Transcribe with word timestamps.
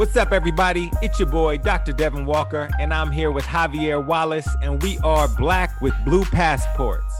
What's 0.00 0.16
up, 0.16 0.32
everybody? 0.32 0.90
It's 1.02 1.18
your 1.18 1.28
boy, 1.28 1.58
Dr. 1.58 1.92
Devin 1.92 2.24
Walker, 2.24 2.70
and 2.80 2.94
I'm 2.94 3.10
here 3.10 3.30
with 3.30 3.44
Javier 3.44 4.02
Wallace, 4.02 4.48
and 4.62 4.82
we 4.82 4.96
are 5.00 5.28
Black 5.28 5.78
with 5.82 5.92
Blue 6.06 6.24
Passports. 6.24 7.14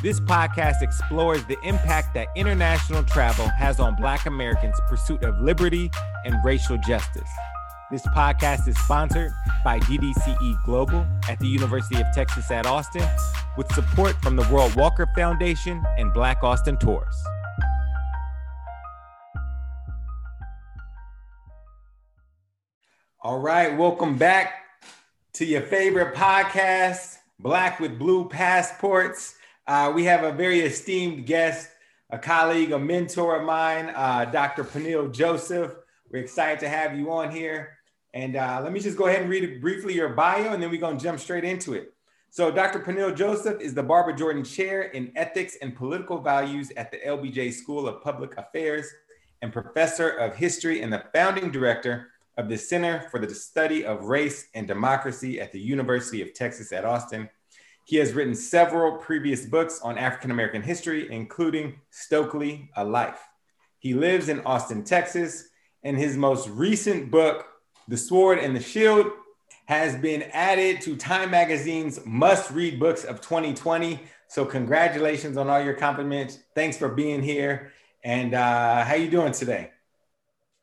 This 0.00 0.20
podcast 0.20 0.80
explores 0.80 1.44
the 1.46 1.58
impact 1.64 2.14
that 2.14 2.28
international 2.36 3.02
travel 3.02 3.48
has 3.48 3.80
on 3.80 3.96
Black 3.96 4.26
Americans' 4.26 4.80
pursuit 4.88 5.24
of 5.24 5.40
liberty 5.40 5.90
and 6.24 6.36
racial 6.44 6.78
justice. 6.78 7.28
This 7.90 8.06
podcast 8.14 8.68
is 8.68 8.78
sponsored 8.78 9.32
by 9.64 9.80
DDCE 9.80 10.64
Global 10.64 11.04
at 11.28 11.40
the 11.40 11.48
University 11.48 12.00
of 12.00 12.06
Texas 12.14 12.48
at 12.52 12.64
Austin, 12.64 13.08
with 13.56 13.66
support 13.74 14.14
from 14.22 14.36
the 14.36 14.48
World 14.52 14.76
Walker 14.76 15.08
Foundation 15.16 15.82
and 15.98 16.14
Black 16.14 16.44
Austin 16.44 16.76
Tours. 16.76 17.24
All 23.22 23.38
right, 23.38 23.76
welcome 23.76 24.16
back 24.16 24.64
to 25.34 25.44
your 25.44 25.60
favorite 25.60 26.14
podcast, 26.14 27.18
Black 27.38 27.78
with 27.78 27.98
Blue 27.98 28.26
Passports. 28.26 29.34
Uh, 29.66 29.92
we 29.94 30.04
have 30.04 30.24
a 30.24 30.32
very 30.32 30.60
esteemed 30.60 31.26
guest, 31.26 31.68
a 32.08 32.16
colleague, 32.16 32.72
a 32.72 32.78
mentor 32.78 33.36
of 33.38 33.44
mine, 33.44 33.92
uh, 33.94 34.24
Dr. 34.24 34.64
Peniel 34.64 35.08
Joseph. 35.08 35.74
We're 36.10 36.22
excited 36.22 36.60
to 36.60 36.70
have 36.70 36.96
you 36.96 37.12
on 37.12 37.30
here. 37.30 37.76
And 38.14 38.36
uh, 38.36 38.62
let 38.64 38.72
me 38.72 38.80
just 38.80 38.96
go 38.96 39.06
ahead 39.06 39.20
and 39.20 39.30
read 39.30 39.60
briefly 39.60 39.92
your 39.92 40.08
bio, 40.08 40.54
and 40.54 40.62
then 40.62 40.70
we're 40.70 40.80
going 40.80 40.96
to 40.96 41.04
jump 41.04 41.20
straight 41.20 41.44
into 41.44 41.74
it. 41.74 41.92
So, 42.30 42.50
Dr. 42.50 42.78
Peniel 42.78 43.14
Joseph 43.14 43.60
is 43.60 43.74
the 43.74 43.82
Barbara 43.82 44.16
Jordan 44.16 44.44
Chair 44.44 44.84
in 44.84 45.12
Ethics 45.14 45.58
and 45.60 45.76
Political 45.76 46.22
Values 46.22 46.72
at 46.78 46.90
the 46.90 46.96
LBJ 47.06 47.52
School 47.52 47.86
of 47.86 48.02
Public 48.02 48.38
Affairs 48.38 48.86
and 49.42 49.52
Professor 49.52 50.08
of 50.08 50.36
History 50.36 50.80
and 50.80 50.90
the 50.90 51.04
founding 51.12 51.50
director 51.50 52.06
of 52.36 52.48
the 52.48 52.56
Center 52.56 53.08
for 53.10 53.18
the 53.18 53.34
Study 53.34 53.84
of 53.84 54.04
Race 54.04 54.48
and 54.54 54.66
Democracy 54.66 55.40
at 55.40 55.52
the 55.52 55.60
University 55.60 56.22
of 56.22 56.32
Texas 56.34 56.72
at 56.72 56.84
Austin. 56.84 57.28
He 57.84 57.96
has 57.96 58.12
written 58.12 58.34
several 58.34 58.98
previous 58.98 59.44
books 59.44 59.80
on 59.82 59.98
African 59.98 60.30
American 60.30 60.62
history, 60.62 61.10
including 61.10 61.80
Stokely, 61.90 62.70
A 62.76 62.84
Life. 62.84 63.20
He 63.78 63.94
lives 63.94 64.28
in 64.28 64.40
Austin, 64.42 64.84
Texas, 64.84 65.48
and 65.82 65.96
his 65.96 66.16
most 66.16 66.48
recent 66.48 67.10
book, 67.10 67.46
The 67.88 67.96
Sword 67.96 68.38
and 68.38 68.54
the 68.54 68.60
Shield, 68.60 69.08
has 69.66 69.96
been 69.96 70.22
added 70.32 70.80
to 70.82 70.96
Time 70.96 71.30
Magazine's 71.30 72.04
must 72.04 72.50
read 72.50 72.78
books 72.78 73.04
of 73.04 73.20
2020. 73.20 74.00
So, 74.28 74.44
congratulations 74.44 75.36
on 75.36 75.48
all 75.48 75.62
your 75.62 75.74
compliments. 75.74 76.38
Thanks 76.54 76.76
for 76.76 76.88
being 76.88 77.22
here. 77.22 77.72
And 78.04 78.34
uh, 78.34 78.84
how 78.84 78.94
are 78.94 78.98
you 78.98 79.10
doing 79.10 79.32
today? 79.32 79.70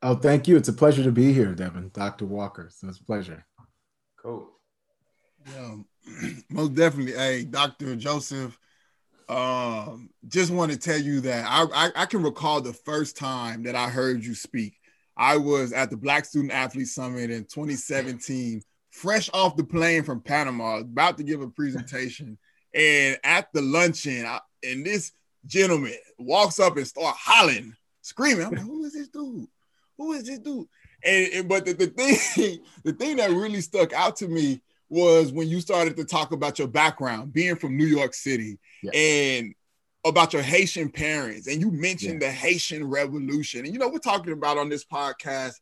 Oh, 0.01 0.15
thank 0.15 0.47
you. 0.47 0.57
It's 0.57 0.69
a 0.69 0.73
pleasure 0.73 1.03
to 1.03 1.11
be 1.11 1.33
here, 1.33 1.55
Devin, 1.55 1.91
Dr. 1.93 2.25
Walker. 2.25 2.69
So 2.71 2.87
it's 2.87 2.99
a 2.99 3.03
pleasure. 3.03 3.45
Cool. 4.21 4.47
Yeah, 5.53 5.75
most 6.49 6.75
definitely. 6.75 7.13
Hey, 7.13 7.45
Dr. 7.45 7.95
Joseph, 7.95 8.57
um, 9.27 10.09
just 10.27 10.51
want 10.51 10.71
to 10.71 10.77
tell 10.77 10.99
you 10.99 11.21
that 11.21 11.45
I, 11.47 11.65
I, 11.73 11.91
I 12.03 12.05
can 12.05 12.21
recall 12.21 12.61
the 12.61 12.73
first 12.73 13.17
time 13.17 13.63
that 13.63 13.75
I 13.75 13.89
heard 13.89 14.23
you 14.23 14.35
speak. 14.35 14.75
I 15.15 15.37
was 15.37 15.73
at 15.73 15.89
the 15.89 15.97
Black 15.97 16.25
Student 16.25 16.53
Athlete 16.53 16.87
Summit 16.87 17.31
in 17.31 17.43
2017, 17.45 18.61
fresh 18.91 19.29
off 19.33 19.57
the 19.57 19.63
plane 19.63 20.03
from 20.03 20.21
Panama, 20.21 20.77
about 20.77 21.17
to 21.17 21.23
give 21.23 21.41
a 21.41 21.49
presentation. 21.49 22.37
and 22.75 23.17
at 23.23 23.47
the 23.53 23.61
luncheon, 23.61 24.25
I, 24.25 24.39
and 24.63 24.85
this 24.85 25.11
gentleman 25.45 25.95
walks 26.19 26.59
up 26.59 26.77
and 26.77 26.85
start 26.85 27.15
hollering, 27.17 27.73
screaming. 28.01 28.45
I'm 28.45 28.51
like, 28.51 28.61
who 28.61 28.85
is 28.85 28.93
this 28.93 29.07
dude? 29.07 29.47
Who 29.97 30.13
is 30.13 30.23
this 30.23 30.39
dude? 30.39 30.67
And, 31.03 31.33
and 31.33 31.49
but 31.49 31.65
the, 31.65 31.73
the 31.73 31.87
thing, 31.87 32.59
the 32.83 32.93
thing 32.93 33.17
that 33.17 33.31
really 33.31 33.61
stuck 33.61 33.93
out 33.93 34.15
to 34.17 34.27
me 34.27 34.61
was 34.89 35.31
when 35.31 35.49
you 35.49 35.59
started 35.59 35.97
to 35.97 36.05
talk 36.05 36.31
about 36.31 36.59
your 36.59 36.67
background, 36.67 37.33
being 37.33 37.55
from 37.55 37.75
New 37.75 37.85
York 37.85 38.13
City, 38.13 38.57
and 38.93 39.53
about 40.05 40.31
your 40.31 40.41
Haitian 40.41 40.89
parents, 40.89 41.47
and 41.47 41.59
you 41.59 41.71
mentioned 41.71 42.21
the 42.21 42.31
Haitian 42.31 42.85
Revolution. 42.85 43.65
And 43.65 43.73
you 43.73 43.79
know, 43.79 43.89
we're 43.89 43.99
talking 43.99 44.33
about 44.33 44.57
on 44.57 44.69
this 44.69 44.85
podcast 44.85 45.55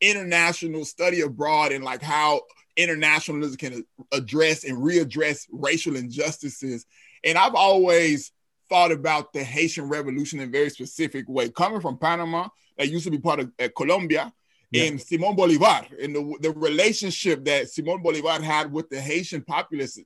international 0.00 0.84
study 0.84 1.22
abroad 1.22 1.72
and 1.72 1.82
like 1.82 2.02
how 2.02 2.42
internationalism 2.76 3.56
can 3.56 3.84
address 4.12 4.64
and 4.64 4.78
readdress 4.78 5.46
racial 5.50 5.96
injustices. 5.96 6.84
And 7.24 7.38
I've 7.38 7.54
always 7.54 8.32
thought 8.68 8.92
about 8.92 9.32
the 9.32 9.42
Haitian 9.42 9.88
Revolution 9.88 10.40
in 10.40 10.48
a 10.48 10.52
very 10.52 10.70
specific 10.70 11.26
way. 11.28 11.48
Coming 11.48 11.80
from 11.80 11.98
Panama, 11.98 12.48
that 12.76 12.88
used 12.88 13.04
to 13.04 13.10
be 13.10 13.18
part 13.18 13.40
of 13.40 13.52
uh, 13.60 13.68
Colombia, 13.76 14.32
yeah. 14.70 14.84
and 14.84 15.00
Simon 15.00 15.36
Bolivar, 15.36 15.86
and 16.00 16.14
the, 16.14 16.36
the 16.40 16.50
relationship 16.52 17.44
that 17.44 17.70
Simon 17.70 18.02
Bolivar 18.02 18.42
had 18.42 18.72
with 18.72 18.88
the 18.88 19.00
Haitian 19.00 19.42
populace. 19.42 19.98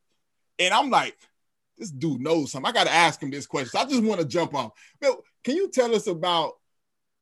And 0.58 0.74
I'm 0.74 0.90
like, 0.90 1.16
this 1.78 1.90
dude 1.90 2.20
knows 2.20 2.52
something. 2.52 2.68
I 2.68 2.72
got 2.72 2.86
to 2.86 2.92
ask 2.92 3.22
him 3.22 3.30
this 3.30 3.46
question. 3.46 3.70
So 3.70 3.78
I 3.78 3.86
just 3.86 4.02
want 4.02 4.20
to 4.20 4.26
jump 4.26 4.54
on. 4.54 4.70
Bill, 5.00 5.22
can 5.42 5.56
you 5.56 5.70
tell 5.70 5.94
us 5.94 6.06
about 6.06 6.52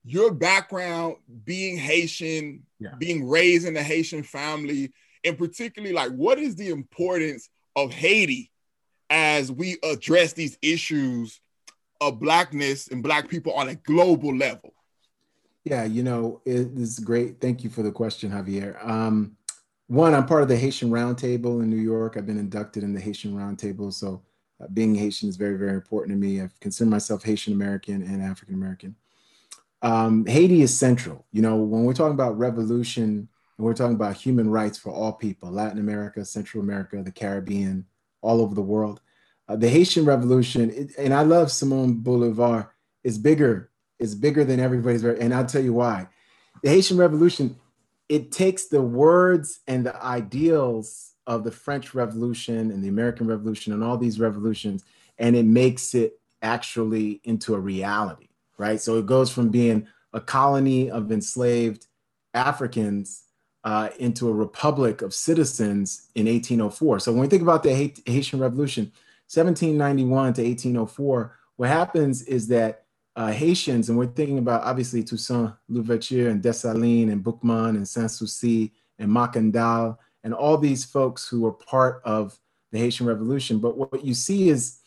your 0.05 0.33
background 0.33 1.17
being 1.45 1.77
Haitian, 1.77 2.65
yeah. 2.81 2.95
being 2.99 3.29
raised 3.29 3.67
in 3.67 3.77
a 3.77 3.83
Haitian 3.83 4.23
family, 4.25 4.93
and 5.25 5.39
particularly 5.39 5.95
like 5.95 6.11
what 6.13 6.39
is 6.39 6.57
the 6.57 6.71
importance 6.71 7.49
of 7.77 7.93
Haiti 7.93 8.51
as 9.11 9.53
we 9.53 9.77
address 9.83 10.33
these 10.33 10.59
issues 10.61 11.41
of 12.01 12.21
blackness 12.21 12.89
and 12.89 13.03
black 13.03 13.29
people 13.29 13.53
on 13.53 13.69
a 13.69 13.75
global 13.75 14.37
level? 14.37 14.73
Yeah, 15.69 15.85
you 15.85 16.03
know, 16.03 16.41
it 16.47 16.69
is 16.79 16.99
great. 16.99 17.43
Thank 17.43 17.63
you 17.63 17.69
for 17.69 17.83
the 17.83 17.93
question, 17.93 18.31
Javier. 18.31 18.83
Um, 18.89 19.37
one, 19.89 20.15
I'm 20.15 20.25
part 20.25 20.41
of 20.41 20.49
the 20.49 20.57
Haitian 20.57 20.89
Roundtable 20.89 21.63
in 21.63 21.69
New 21.69 21.77
York. 21.77 22.17
I've 22.17 22.25
been 22.25 22.39
inducted 22.39 22.83
in 22.85 22.95
the 22.95 23.01
Haitian 23.01 23.35
Roundtable. 23.35 23.93
So 23.93 24.23
uh, 24.63 24.69
being 24.73 24.95
Haitian 24.95 25.29
is 25.29 25.37
very, 25.37 25.59
very 25.59 25.75
important 25.75 26.15
to 26.15 26.19
me. 26.19 26.41
I 26.41 26.49
consider 26.61 26.89
myself 26.89 27.23
Haitian 27.23 27.53
American 27.53 28.03
and 28.03 28.23
African 28.23 28.55
American. 28.55 28.97
Um, 29.83 30.25
Haiti 30.25 30.63
is 30.63 30.75
central. 30.75 31.27
You 31.33 31.43
know, 31.43 31.57
when 31.57 31.85
we're 31.85 31.93
talking 31.93 32.15
about 32.15 32.39
revolution 32.39 33.29
and 33.59 33.67
we're 33.67 33.75
talking 33.75 33.95
about 33.95 34.17
human 34.17 34.49
rights 34.49 34.79
for 34.79 34.91
all 34.91 35.13
people, 35.13 35.51
Latin 35.51 35.81
America, 35.81 36.25
Central 36.25 36.63
America, 36.63 37.03
the 37.03 37.13
Caribbean, 37.13 37.85
all 38.23 38.41
over 38.41 38.55
the 38.55 38.63
world, 38.63 39.03
uh, 39.51 39.57
the 39.57 39.69
Haitian 39.69 40.07
Revolution, 40.07 40.71
it, 40.71 40.93
and 40.97 41.13
I 41.13 41.25
love 41.25 41.53
Simon 41.53 41.97
Bolivar, 41.97 42.73
is 43.05 43.19
bigger, 43.19 43.68
is 43.99 44.15
bigger 44.15 44.45
than 44.45 44.61
everybody's. 44.61 45.05
And 45.05 45.35
I'll 45.35 45.47
tell 45.47 45.63
you 45.63 45.73
why. 45.73 46.09
The 46.63 46.71
Haitian 46.71 46.97
Revolution, 46.97 47.57
it 48.09 48.33
takes 48.33 48.67
the 48.67 48.83
words 48.83 49.61
and 49.67 49.85
the 49.85 50.03
ideals 50.03 51.13
of 51.27 51.45
the 51.45 51.53
French 51.53 51.95
Revolution 51.95 52.71
and 52.71 52.83
the 52.83 52.89
American 52.89 53.27
Revolution 53.27 53.73
and 53.73 53.85
all 53.85 53.99
these 53.99 54.19
revolutions, 54.19 54.83
and 55.19 55.37
it 55.37 55.45
makes 55.45 55.95
it 55.95 56.19
actually 56.41 57.21
into 57.25 57.55
a 57.55 57.61
reality, 57.61 58.29
right? 58.57 58.81
So 58.81 58.97
it 58.97 59.07
goes 59.07 59.31
from 59.31 59.51
being 59.51 59.87
a 60.13 60.21
colony 60.21 60.91
of 60.91 61.13
enslaved 61.13 61.87
Africans 62.33 63.25
uh, 63.65 63.91
into 63.99 64.29
a 64.29 64.33
republic 64.33 65.03
of 65.03 65.13
citizens 65.13 66.09
in 66.15 66.27
1804. 66.27 67.01
So 67.01 67.13
when 67.13 67.21
we 67.21 67.27
think 67.27 67.43
about 67.43 67.63
the 67.63 67.75
Haitian 68.07 68.41
Revolution, 68.41 68.85
1791 69.31 70.33
to 70.35 70.43
1804, 70.43 71.39
what 71.57 71.69
happens 71.69 72.23
is 72.23 72.49
that 72.49 72.85
uh, 73.19 73.33
Haitians, 73.33 73.89
and 73.89 73.99
we're 73.99 74.07
thinking 74.07 74.39
about 74.39 74.63
obviously 74.63 75.03
Toussaint 75.03 75.53
Louverture 75.69 76.29
and 76.29 76.41
Dessalines 76.41 77.11
and 77.11 77.23
Boukman 77.23 77.71
and 77.71 77.87
Sans-Souci 77.87 78.73
and 79.01 79.11
Mackandal 79.11 79.99
and 80.23 80.33
all 80.33 80.57
these 80.57 80.85
folks 80.85 81.29
who 81.29 81.41
were 81.41 81.53
part 81.53 82.01
of 82.05 82.39
the 82.71 82.79
Haitian 82.79 83.07
Revolution. 83.07 83.59
But 83.59 83.77
what 83.77 84.05
you 84.05 84.15
see 84.15 84.51
is 84.51 84.79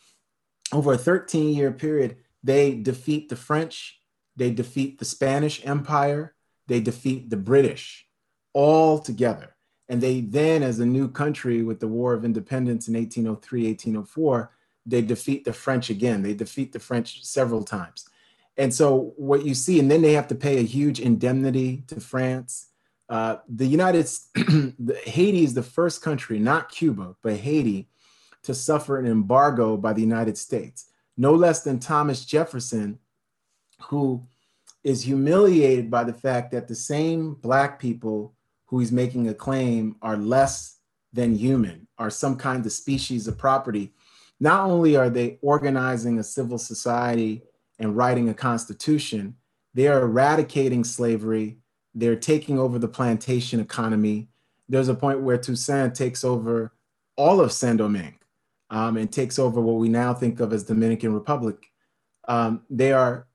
over 0.72 0.94
a 0.94 0.98
13 0.98 1.54
year 1.54 1.72
period, 1.72 2.16
they 2.42 2.74
defeat 2.74 3.28
the 3.28 3.36
French, 3.36 4.00
they 4.34 4.50
defeat 4.50 4.98
the 4.98 5.04
Spanish 5.04 5.64
Empire, 5.66 6.34
they 6.68 6.80
defeat 6.80 7.28
the 7.28 7.36
British 7.36 8.06
all 8.54 8.98
together. 8.98 9.56
And 9.90 10.00
they 10.00 10.22
then, 10.22 10.62
as 10.62 10.78
a 10.78 10.86
new 10.86 11.08
country 11.08 11.62
with 11.62 11.80
the 11.80 11.88
War 11.88 12.14
of 12.14 12.24
Independence 12.24 12.88
in 12.88 12.94
1803, 12.94 13.66
1804, 13.66 14.50
they 14.86 15.02
defeat 15.02 15.44
the 15.44 15.52
French 15.52 15.90
again. 15.90 16.22
They 16.22 16.32
defeat 16.32 16.72
the 16.72 16.80
French 16.80 17.22
several 17.24 17.62
times. 17.62 18.08
And 18.56 18.72
so 18.72 19.14
what 19.16 19.44
you 19.44 19.54
see, 19.54 19.80
and 19.80 19.90
then 19.90 20.02
they 20.02 20.12
have 20.12 20.28
to 20.28 20.34
pay 20.34 20.58
a 20.58 20.62
huge 20.62 21.00
indemnity 21.00 21.84
to 21.88 22.00
France. 22.00 22.68
Uh, 23.08 23.36
the 23.48 23.66
United 23.66 24.08
Haiti 25.04 25.44
is 25.44 25.54
the 25.54 25.62
first 25.62 26.02
country, 26.02 26.38
not 26.38 26.70
Cuba, 26.70 27.16
but 27.22 27.36
Haiti, 27.36 27.88
to 28.42 28.54
suffer 28.54 28.98
an 28.98 29.06
embargo 29.06 29.76
by 29.76 29.92
the 29.92 30.00
United 30.00 30.36
States. 30.36 30.90
No 31.16 31.34
less 31.34 31.62
than 31.62 31.78
Thomas 31.78 32.24
Jefferson, 32.24 32.98
who 33.82 34.26
is 34.84 35.02
humiliated 35.02 35.90
by 35.90 36.04
the 36.04 36.12
fact 36.12 36.50
that 36.52 36.68
the 36.68 36.74
same 36.74 37.34
Black 37.34 37.78
people 37.78 38.34
who 38.66 38.80
he's 38.80 38.92
making 38.92 39.28
a 39.28 39.34
claim 39.34 39.96
are 40.02 40.16
less 40.16 40.78
than 41.12 41.34
human, 41.34 41.86
are 41.98 42.10
some 42.10 42.36
kind 42.36 42.64
of 42.64 42.72
species 42.72 43.28
of 43.28 43.38
property. 43.38 43.92
Not 44.40 44.68
only 44.68 44.96
are 44.96 45.10
they 45.10 45.38
organizing 45.42 46.18
a 46.18 46.24
civil 46.24 46.58
society 46.58 47.42
and 47.78 47.96
writing 47.96 48.28
a 48.28 48.34
constitution, 48.34 49.36
they 49.74 49.88
are 49.88 50.02
eradicating 50.02 50.84
slavery. 50.84 51.58
they're 51.94 52.16
taking 52.16 52.58
over 52.58 52.78
the 52.78 52.88
plantation 52.88 53.60
economy. 53.60 54.28
There's 54.68 54.88
a 54.88 54.94
point 54.94 55.20
where 55.20 55.36
Toussaint 55.36 55.94
takes 55.94 56.24
over 56.24 56.72
all 57.16 57.40
of 57.40 57.52
Saint 57.52 57.78
Domingue 57.78 58.18
um, 58.70 58.96
and 58.96 59.12
takes 59.12 59.38
over 59.38 59.60
what 59.60 59.76
we 59.76 59.90
now 59.90 60.14
think 60.14 60.40
of 60.40 60.52
as 60.52 60.64
Dominican 60.64 61.12
Republic. 61.12 61.70
Um, 62.28 62.62
they 62.70 62.92
are 62.92 63.26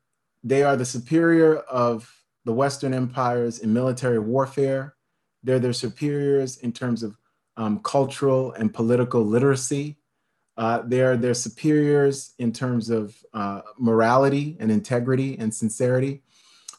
they 0.44 0.64
are 0.64 0.76
the 0.76 0.86
superior 0.86 1.58
of 1.58 2.12
the 2.46 2.54
Western 2.54 2.94
empires 2.94 3.60
in 3.60 3.74
military 3.74 4.20
warfare. 4.20 4.96
They're 5.44 5.60
their 5.60 5.74
superiors 5.74 6.58
in 6.58 6.72
terms 6.72 7.04
of 7.04 7.18
um, 7.58 7.80
cultural 7.80 8.54
and 8.54 8.74
political 8.74 9.24
literacy. 9.24 9.98
Uh, 10.58 10.82
they're 10.86 11.16
their 11.16 11.36
superiors 11.36 12.34
in 12.40 12.52
terms 12.52 12.90
of 12.90 13.16
uh, 13.34 13.62
morality 13.78 14.58
and 14.60 14.72
integrity 14.72 15.38
and 15.38 15.54
sincerity. 15.54 16.24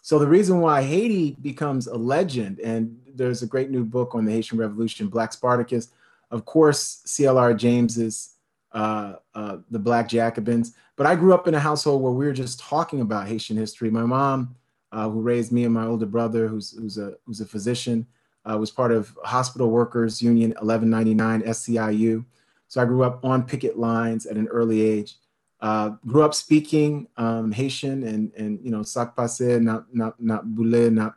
So 0.02 0.18
the 0.18 0.26
reason 0.26 0.60
why 0.60 0.82
Haiti 0.82 1.36
becomes 1.42 1.86
a 1.86 1.94
legend, 1.94 2.58
and 2.60 2.98
there's 3.14 3.42
a 3.42 3.46
great 3.46 3.70
new 3.70 3.84
book 3.84 4.14
on 4.14 4.24
the 4.24 4.32
Haitian 4.32 4.58
Revolution, 4.58 5.06
Black 5.08 5.32
Spartacus, 5.32 5.88
of 6.30 6.44
course, 6.44 7.02
CLR 7.06 7.56
James's 7.56 8.34
uh, 8.72 9.14
uh, 9.34 9.58
The 9.70 9.78
Black 9.78 10.08
Jacobins. 10.08 10.74
But 10.96 11.06
I 11.06 11.14
grew 11.14 11.32
up 11.32 11.46
in 11.46 11.54
a 11.54 11.60
household 11.60 12.02
where 12.02 12.12
we 12.12 12.26
were 12.26 12.32
just 12.32 12.58
talking 12.58 13.00
about 13.00 13.28
Haitian 13.28 13.56
history. 13.56 13.90
My 13.90 14.04
mom, 14.04 14.56
uh, 14.90 15.08
who 15.08 15.20
raised 15.20 15.52
me 15.52 15.64
and 15.64 15.72
my 15.72 15.86
older 15.86 16.06
brother, 16.06 16.48
who's, 16.48 16.76
who's, 16.76 16.98
a, 16.98 17.14
who's 17.24 17.40
a 17.40 17.46
physician, 17.46 18.06
was 18.44 18.70
part 18.70 18.92
of 18.92 19.14
Hospital 19.24 19.68
Workers 19.68 20.22
Union 20.22 20.52
1199 20.52 21.42
SEIU. 21.42 22.24
So 22.68 22.80
I 22.80 22.84
grew 22.84 23.02
up 23.02 23.24
on 23.24 23.44
picket 23.44 23.78
lines 23.78 24.26
at 24.26 24.36
an 24.36 24.46
early 24.48 24.82
age. 24.82 25.16
Uh, 25.60 25.90
grew 26.06 26.22
up 26.22 26.34
speaking 26.34 27.08
um, 27.16 27.50
Haitian 27.50 28.04
and 28.04 28.32
and 28.36 28.60
you 28.62 28.70
know 28.70 28.82
sac 28.82 29.16
passe, 29.16 29.58
not 29.58 29.92
not 29.92 30.20
not 30.22 30.54
boule, 30.54 30.90
not 30.90 31.16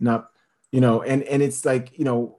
not 0.00 0.30
you 0.70 0.80
know, 0.80 1.02
and 1.02 1.22
and 1.24 1.42
it's 1.42 1.64
like 1.64 1.98
you 1.98 2.04
know 2.04 2.38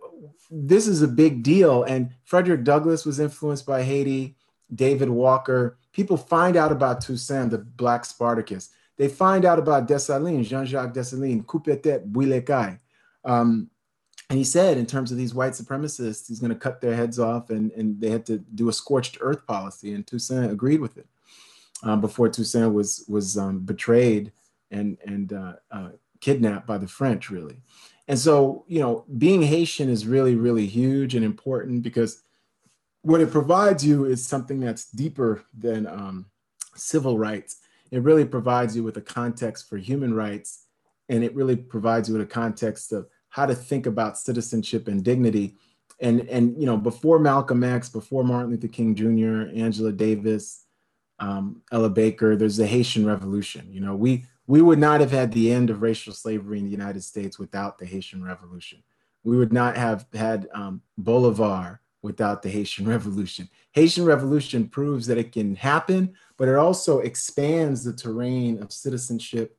this 0.50 0.88
is 0.88 1.02
a 1.02 1.08
big 1.08 1.44
deal. 1.44 1.84
And 1.84 2.10
Frederick 2.24 2.64
Douglass 2.64 3.06
was 3.06 3.20
influenced 3.20 3.66
by 3.66 3.84
Haiti. 3.84 4.36
David 4.74 5.10
Walker. 5.10 5.78
People 5.92 6.18
find 6.18 6.56
out 6.56 6.72
about 6.72 7.02
Toussaint, 7.02 7.52
the 7.52 7.60
Black 7.60 8.06
Spartacus. 8.06 8.70
They 8.98 9.08
find 9.08 9.46
out 9.46 9.60
about 9.60 9.88
Dessalines, 9.88 10.48
Jean-Jacques 10.48 10.94
Dessalines, 10.94 11.46
Coupe-tête, 11.46 12.12
Bouillecai. 12.12 12.80
Um, 13.26 13.70
and 14.34 14.40
he 14.40 14.44
said, 14.44 14.80
in 14.80 14.88
terms 14.88 15.12
of 15.12 15.18
these 15.20 15.36
white 15.36 15.52
supremacists, 15.52 16.28
he's 16.28 16.40
going 16.40 16.50
to 16.50 16.58
cut 16.58 16.82
their 16.82 16.96
heads 16.96 17.20
off, 17.20 17.52
and, 17.52 17.72
and 17.74 18.02
they 18.02 18.10
had 18.10 18.26
to 18.26 18.40
do 18.40 18.68
a 18.68 18.74
scorched 18.74 19.20
earth 19.22 19.46
policy. 19.46 19.94
And 19.94 20.08
Toussaint 20.08 20.52
agreed 20.52 20.82
with 20.82 20.98
it 20.98 21.06
um, 21.84 22.02
before 22.02 22.30
Toussaint 22.30 22.74
was 22.74 23.06
was 23.08 23.38
um, 23.38 23.60
betrayed 23.60 24.32
and 24.72 24.98
and 25.06 25.34
uh, 25.34 25.54
uh, 25.70 25.90
kidnapped 26.20 26.66
by 26.66 26.80
the 26.80 26.88
French, 26.88 27.30
really. 27.30 27.58
And 28.08 28.18
so, 28.18 28.66
you 28.68 28.80
know, 28.80 29.06
being 29.20 29.44
Haitian 29.44 29.88
is 29.88 30.08
really, 30.08 30.34
really 30.34 30.66
huge 30.66 31.14
and 31.14 31.24
important 31.24 31.84
because 31.84 32.24
what 33.04 33.22
it 33.22 33.30
provides 33.30 33.86
you 33.86 34.06
is 34.06 34.26
something 34.26 34.60
that's 34.60 34.90
deeper 34.90 35.46
than 35.56 35.86
um, 35.86 36.26
civil 36.74 37.20
rights. 37.20 37.58
It 37.92 38.02
really 38.02 38.26
provides 38.26 38.76
you 38.76 38.84
with 38.84 38.98
a 38.98 39.02
context 39.02 39.70
for 39.70 39.78
human 39.78 40.16
rights, 40.16 40.66
and 41.08 41.24
it 41.24 41.36
really 41.36 41.56
provides 41.56 42.10
you 42.10 42.16
with 42.16 42.24
a 42.24 42.34
context 42.42 42.92
of 42.92 43.06
how 43.34 43.48
to 43.48 43.56
think 43.56 43.88
about 43.88 44.16
citizenship 44.16 44.88
and 44.88 45.04
dignity. 45.04 45.56
And 46.00 46.22
and 46.30 46.56
you 46.56 46.68
know, 46.68 46.78
before 46.78 47.18
Malcolm 47.18 47.64
X, 47.64 47.90
before 47.90 48.24
Martin 48.24 48.52
Luther 48.52 48.68
King 48.68 48.94
Jr., 48.94 49.50
Angela 49.58 49.92
Davis, 49.92 50.66
um, 51.18 51.64
Ella 51.72 51.90
Baker, 51.90 52.36
there's 52.36 52.58
the 52.58 52.68
Haitian 52.68 53.08
Revolution. 53.08 53.68
You 53.72 53.82
know, 53.82 53.96
we 53.96 54.26
we 54.46 54.62
would 54.62 54.78
not 54.78 55.00
have 55.00 55.10
had 55.10 55.32
the 55.32 55.52
end 55.52 55.72
of 55.72 55.82
racial 55.82 56.14
slavery 56.14 56.60
in 56.60 56.66
the 56.66 56.72
United 56.72 57.04
States 57.04 57.40
without 57.40 57.80
the 57.80 57.88
Haitian 57.88 58.24
Revolution. 58.24 58.84
We 59.24 59.36
would 59.36 59.52
not 59.52 59.78
have 59.78 60.06
had 60.14 60.48
um, 60.54 60.84
Bolivar 61.00 61.82
without 62.04 62.44
the 62.44 62.50
Haitian 62.50 62.88
Revolution. 62.96 63.50
Haitian 63.72 64.06
Revolution 64.06 64.68
proves 64.68 65.08
that 65.08 65.18
it 65.18 65.32
can 65.32 65.56
happen, 65.56 66.14
but 66.38 66.48
it 66.48 66.56
also 66.56 67.00
expands 67.00 67.84
the 67.84 67.94
terrain 67.94 68.62
of 68.62 68.72
citizenship 68.72 69.58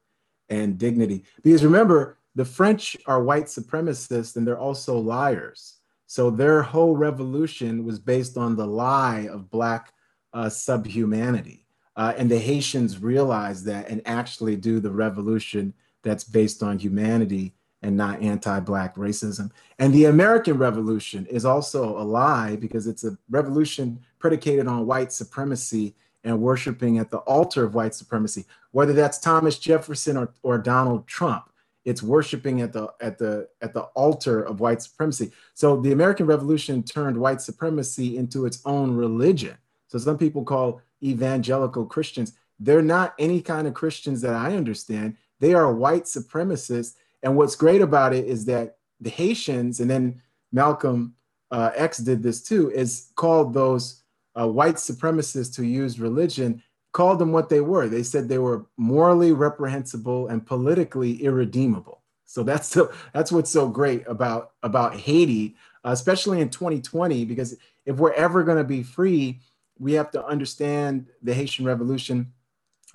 and 0.49 0.79
dignity. 0.79 1.25
Because 1.43 1.65
remember, 1.65 2.19
the 2.35 2.45
French 2.45 2.97
are 3.07 3.23
white 3.23 3.47
supremacists 3.47 4.37
and 4.37 4.47
they're 4.47 4.59
also 4.59 4.99
liars. 4.99 5.79
So 6.07 6.31
their 6.31 6.63
whole 6.63 6.97
revolution 6.97 7.85
was 7.85 7.99
based 7.99 8.37
on 8.37 8.57
the 8.57 8.67
lie 8.67 9.29
of 9.33 9.51
Black 9.51 9.93
uh, 10.33 10.49
subhumanity. 10.49 11.67
Uh, 11.97 12.13
and 12.17 12.31
the 12.31 12.39
Haitians 12.39 12.99
realize 12.99 13.63
that 13.65 13.89
and 13.89 14.03
actually 14.05 14.57
do 14.57 14.81
the 14.81 14.91
revolution 14.91 15.73
that's 16.03 16.25
based 16.25 16.63
on 16.63 16.79
humanity 16.79 17.55
and 17.83 17.97
not 17.97 18.23
anti-black 18.23 18.97
racism. 18.97 19.51
And 19.79 19.93
the 19.93 20.07
American 20.07 20.57
Revolution 20.59 21.27
is 21.27 21.45
also 21.45 21.99
a 21.99 22.03
lie 22.03 22.57
because 22.57 22.87
it's 22.87 23.05
a 23.05 23.17
revolution 23.29 24.01
predicated 24.19 24.67
on 24.67 24.87
white 24.87 25.13
supremacy 25.13 25.95
and 26.25 26.41
worshiping 26.41 26.99
at 26.99 27.11
the 27.11 27.19
altar 27.19 27.63
of 27.63 27.75
white 27.75 27.95
supremacy, 27.95 28.47
whether 28.73 28.95
that's 28.95 29.19
Thomas 29.19 29.59
Jefferson 29.59 30.17
or, 30.17 30.33
or 30.43 30.59
Donald 30.59 31.07
Trump. 31.07 31.51
It's 31.85 32.03
worshiping 32.03 32.61
at 32.61 32.73
the 32.73 32.93
at 33.01 33.19
the 33.19 33.49
at 33.61 33.75
the 33.75 33.83
altar 33.95 34.43
of 34.43 34.61
white 34.61 34.83
supremacy. 34.83 35.33
So 35.55 35.81
the 35.81 35.93
American 35.93 36.27
Revolution 36.27 36.83
turned 36.83 37.17
white 37.17 37.41
supremacy 37.41 38.17
into 38.17 38.47
its 38.47 38.61
own 38.65 38.97
religion. 38.97 39.57
So 39.89 39.99
some 39.99 40.19
people 40.19 40.45
call 40.45 40.81
evangelical 41.03 41.85
Christians. 41.87 42.33
They're 42.59 42.83
not 42.83 43.15
any 43.19 43.43
kind 43.43 43.67
of 43.67 43.75
Christians 43.75 44.21
that 44.23 44.35
I 44.35 44.57
understand. 44.57 45.17
They 45.41 45.55
are 45.55 45.73
white 45.75 46.05
supremacists 46.05 46.95
and 47.25 47.37
what's 47.37 47.57
great 47.57 47.81
about 47.81 48.15
it 48.15 48.27
is 48.27 48.45
that 48.45 48.77
the 49.01 49.11
Haitians, 49.11 49.81
and 49.81 49.91
then 49.91 50.21
Malcolm 50.53 51.15
uh, 51.51 51.71
X 51.75 51.99
did 51.99 52.23
this 52.23 52.43
too, 52.43 52.71
is 52.71 53.11
called 53.17 53.55
those 53.55 54.03
uh, 54.39 54.47
white 54.47 54.77
supremacists 54.77 55.57
who 55.57 55.63
used 55.63 55.99
religion, 55.99 56.63
called 56.95 57.19
them 57.19 57.33
what 57.33 57.51
they 57.51 57.61
were. 57.61 57.89
They 57.89 58.05
said 58.05 58.29
they 58.29 58.39
were 58.39 58.65
morally 58.79 59.33
reprehensible 59.33 60.29
and 60.29 60.47
politically 60.47 61.23
irredeemable. 61.23 62.01
So 62.25 62.43
that's 62.43 62.69
so, 62.69 62.91
that's 63.13 63.31
what's 63.31 63.51
so 63.51 63.69
great 63.69 64.05
about 64.07 64.53
about 64.63 64.97
Haiti, 64.97 65.57
uh, 65.85 65.91
especially 65.91 66.41
in 66.41 66.49
2020, 66.49 67.27
because 67.27 67.59
if 67.85 67.97
we're 67.97 68.15
ever 68.15 68.43
going 68.45 68.59
to 68.59 68.65
be 68.65 68.83
free, 68.83 69.41
we 69.79 69.93
have 69.93 70.11
to 70.13 70.25
understand 70.25 71.09
the 71.23 71.35
Haitian 71.35 71.67
Revolution, 71.67 72.33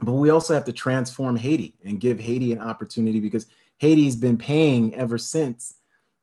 but 0.01 0.13
we 0.13 0.29
also 0.31 0.53
have 0.53 0.65
to 0.65 0.73
transform 0.73 1.35
Haiti 1.35 1.75
and 1.83 1.99
give 1.99 2.19
Haiti 2.19 2.53
an 2.53 2.59
opportunity 2.59 3.19
because 3.19 3.47
Haiti's 3.77 4.15
been 4.15 4.37
paying 4.37 4.95
ever 4.95 5.17
since 5.17 5.75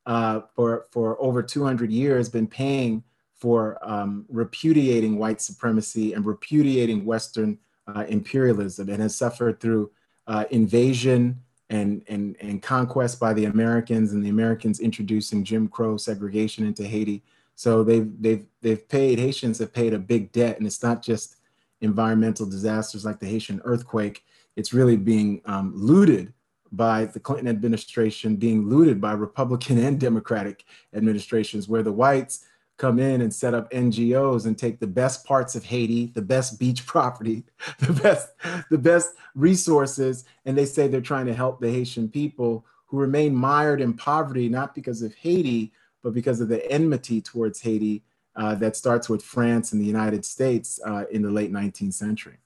uh, 0.07 0.41
for 0.55 0.87
for 0.91 1.21
over 1.21 1.43
200 1.43 1.93
years, 1.93 2.31
been 2.31 2.49
paying 2.49 3.05
for 3.35 3.79
um, 3.83 4.25
repudiating 4.31 5.19
white 5.19 5.43
supremacy 5.43 6.15
and 6.15 6.25
repudiating 6.25 7.05
Western 7.05 7.59
uh, 7.87 8.05
imperialism, 8.09 8.89
and 8.89 9.01
has 9.03 9.15
suffered 9.15 9.61
through 9.61 9.91
uh, 10.27 10.45
invasion 10.51 11.41
and, 11.69 12.03
and 12.09 12.37
and 12.41 12.63
conquest 12.63 13.19
by 13.19 13.33
the 13.33 13.47
Americans, 13.47 14.13
and 14.13 14.25
the 14.25 14.29
Americans 14.29 14.81
introducing 14.81 15.45
Jim 15.45 15.69
Crow 15.69 15.97
segregation 15.97 16.67
into 16.67 16.85
Haiti. 16.85 17.23
So 17.55 17.83
they've 17.83 18.11
they've 18.21 18.47
they've 18.61 18.89
paid 18.89 19.19
Haitians 19.19 19.59
have 19.59 19.73
paid 19.73 19.95
a 19.95 19.99
big 19.99 20.33
debt, 20.33 20.59
and 20.59 20.67
it's 20.67 20.83
not 20.83 21.03
just 21.03 21.37
environmental 21.81 22.47
disasters 22.47 23.05
like 23.05 23.19
the 23.19 23.27
Haitian 23.27 23.61
earthquake. 23.65 24.25
It's 24.55 24.73
really 24.73 24.97
being 24.97 25.43
um, 25.45 25.73
looted 25.75 26.33
by 26.73 27.07
the 27.07 27.21
Clinton 27.21 27.49
administration 27.49 28.37
being 28.37 28.69
looted 28.69 29.01
by 29.01 29.13
Republican 29.13 29.79
and 29.79 29.99
Democratic 29.99 30.65
administrations, 30.95 31.69
where 31.69 31.83
the 31.83 31.93
whites 31.93 32.45
come 32.77 32.99
in 32.99 33.23
and 33.23 33.33
set 33.33 33.55
up 33.55 33.71
NGOs 33.71 34.47
and 34.47 34.57
take 34.57 34.81
the 34.81 34.87
best 34.87 35.25
parts 35.25 35.55
of 35.55 35.65
Haiti, 35.65 36.07
the 36.15 36.23
best 36.23 36.59
beach 36.59 36.87
property, 36.87 37.45
the 37.81 37.93
best, 37.93 38.29
the 38.71 38.79
best 38.79 39.15
resources, 39.35 40.25
and 40.45 40.57
they 40.57 40.67
say 40.67 40.89
they're 40.89 41.01
trying 41.01 41.27
to 41.27 41.35
help 41.35 41.61
the 41.61 41.71
Haitian 41.71 42.09
people 42.09 42.65
who 42.87 42.99
remain 42.99 43.35
mired 43.35 43.81
in 43.81 43.95
poverty, 43.95 44.49
not 44.49 44.75
because 44.75 45.03
of 45.03 45.15
Haiti, 45.15 45.73
but 46.03 46.15
because 46.15 46.41
of 46.41 46.49
the 46.49 46.71
enmity 46.71 47.21
towards 47.21 47.61
Haiti 47.61 48.03
uh, 48.37 48.55
that 48.57 48.77
starts 48.77 49.09
with 49.09 49.23
France 49.23 49.73
and 49.73 49.81
the 49.81 49.87
United 49.87 50.25
States 50.25 50.79
uh, 50.87 51.05
in 51.11 51.23
the 51.23 51.31
late 51.31 51.53
19th 51.53 51.95
century. 51.95 52.37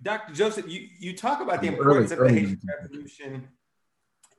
Dr. 0.00 0.32
Joseph, 0.32 0.68
you, 0.68 0.86
you 1.00 1.16
talk 1.16 1.40
about 1.40 1.60
the 1.60 1.68
importance 1.68 2.12
early, 2.12 2.28
of 2.28 2.34
the 2.34 2.40
Haitian 2.40 2.60
Revolution 2.82 3.48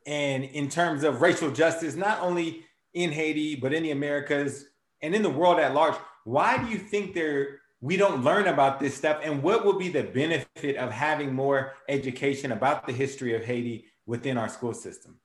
and 0.06 0.46
in 0.46 0.70
terms 0.70 1.04
of 1.04 1.22
racial 1.22 1.52
justice, 1.52 1.96
not 1.96 2.22
only 2.22 2.66
in 2.94 3.12
Haiti, 3.12 3.56
but 3.56 3.74
in 3.74 3.84
the 3.84 3.92
Americas 3.92 4.69
and 5.02 5.16
in 5.16 5.22
the 5.22 5.30
world 5.30 5.60
at 5.60 5.74
large. 5.74 5.96
Why 6.24 6.58
do 6.58 6.70
you 6.70 6.78
think 6.78 7.14
there 7.14 7.62
we 7.82 7.98
don't 7.98 8.24
learn 8.24 8.48
about 8.48 8.80
this 8.80 8.96
stuff? 8.96 9.22
And 9.24 9.42
what 9.42 9.66
will 9.66 9.78
be 9.78 9.90
the 9.90 10.04
benefit 10.04 10.76
of 10.76 10.92
having 10.92 11.34
more 11.34 11.74
education 11.88 12.52
about 12.52 12.86
the 12.86 12.94
history 12.94 13.36
of 13.36 13.44
Haiti 13.44 13.86
within 14.06 14.38
our 14.38 14.50
school 14.50 14.74
system? 14.74 15.20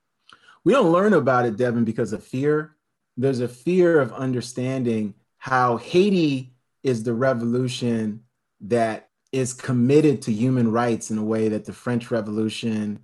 We 0.64 0.72
don't 0.72 0.92
learn 0.92 1.12
about 1.12 1.44
it, 1.44 1.56
Devin, 1.56 1.84
because 1.84 2.12
of 2.12 2.24
fear. 2.24 2.76
There's 3.16 3.40
a 3.40 3.48
fear 3.48 4.00
of 4.00 4.12
understanding 4.12 5.14
how 5.38 5.76
Haiti 5.76 6.54
is 6.82 7.02
the 7.02 7.14
revolution 7.14 8.22
that 8.60 9.10
is 9.30 9.52
committed 9.52 10.22
to 10.22 10.32
human 10.32 10.70
rights 10.70 11.10
in 11.10 11.18
a 11.18 11.24
way 11.24 11.48
that 11.48 11.64
the 11.64 11.72
French 11.72 12.10
Revolution 12.10 13.00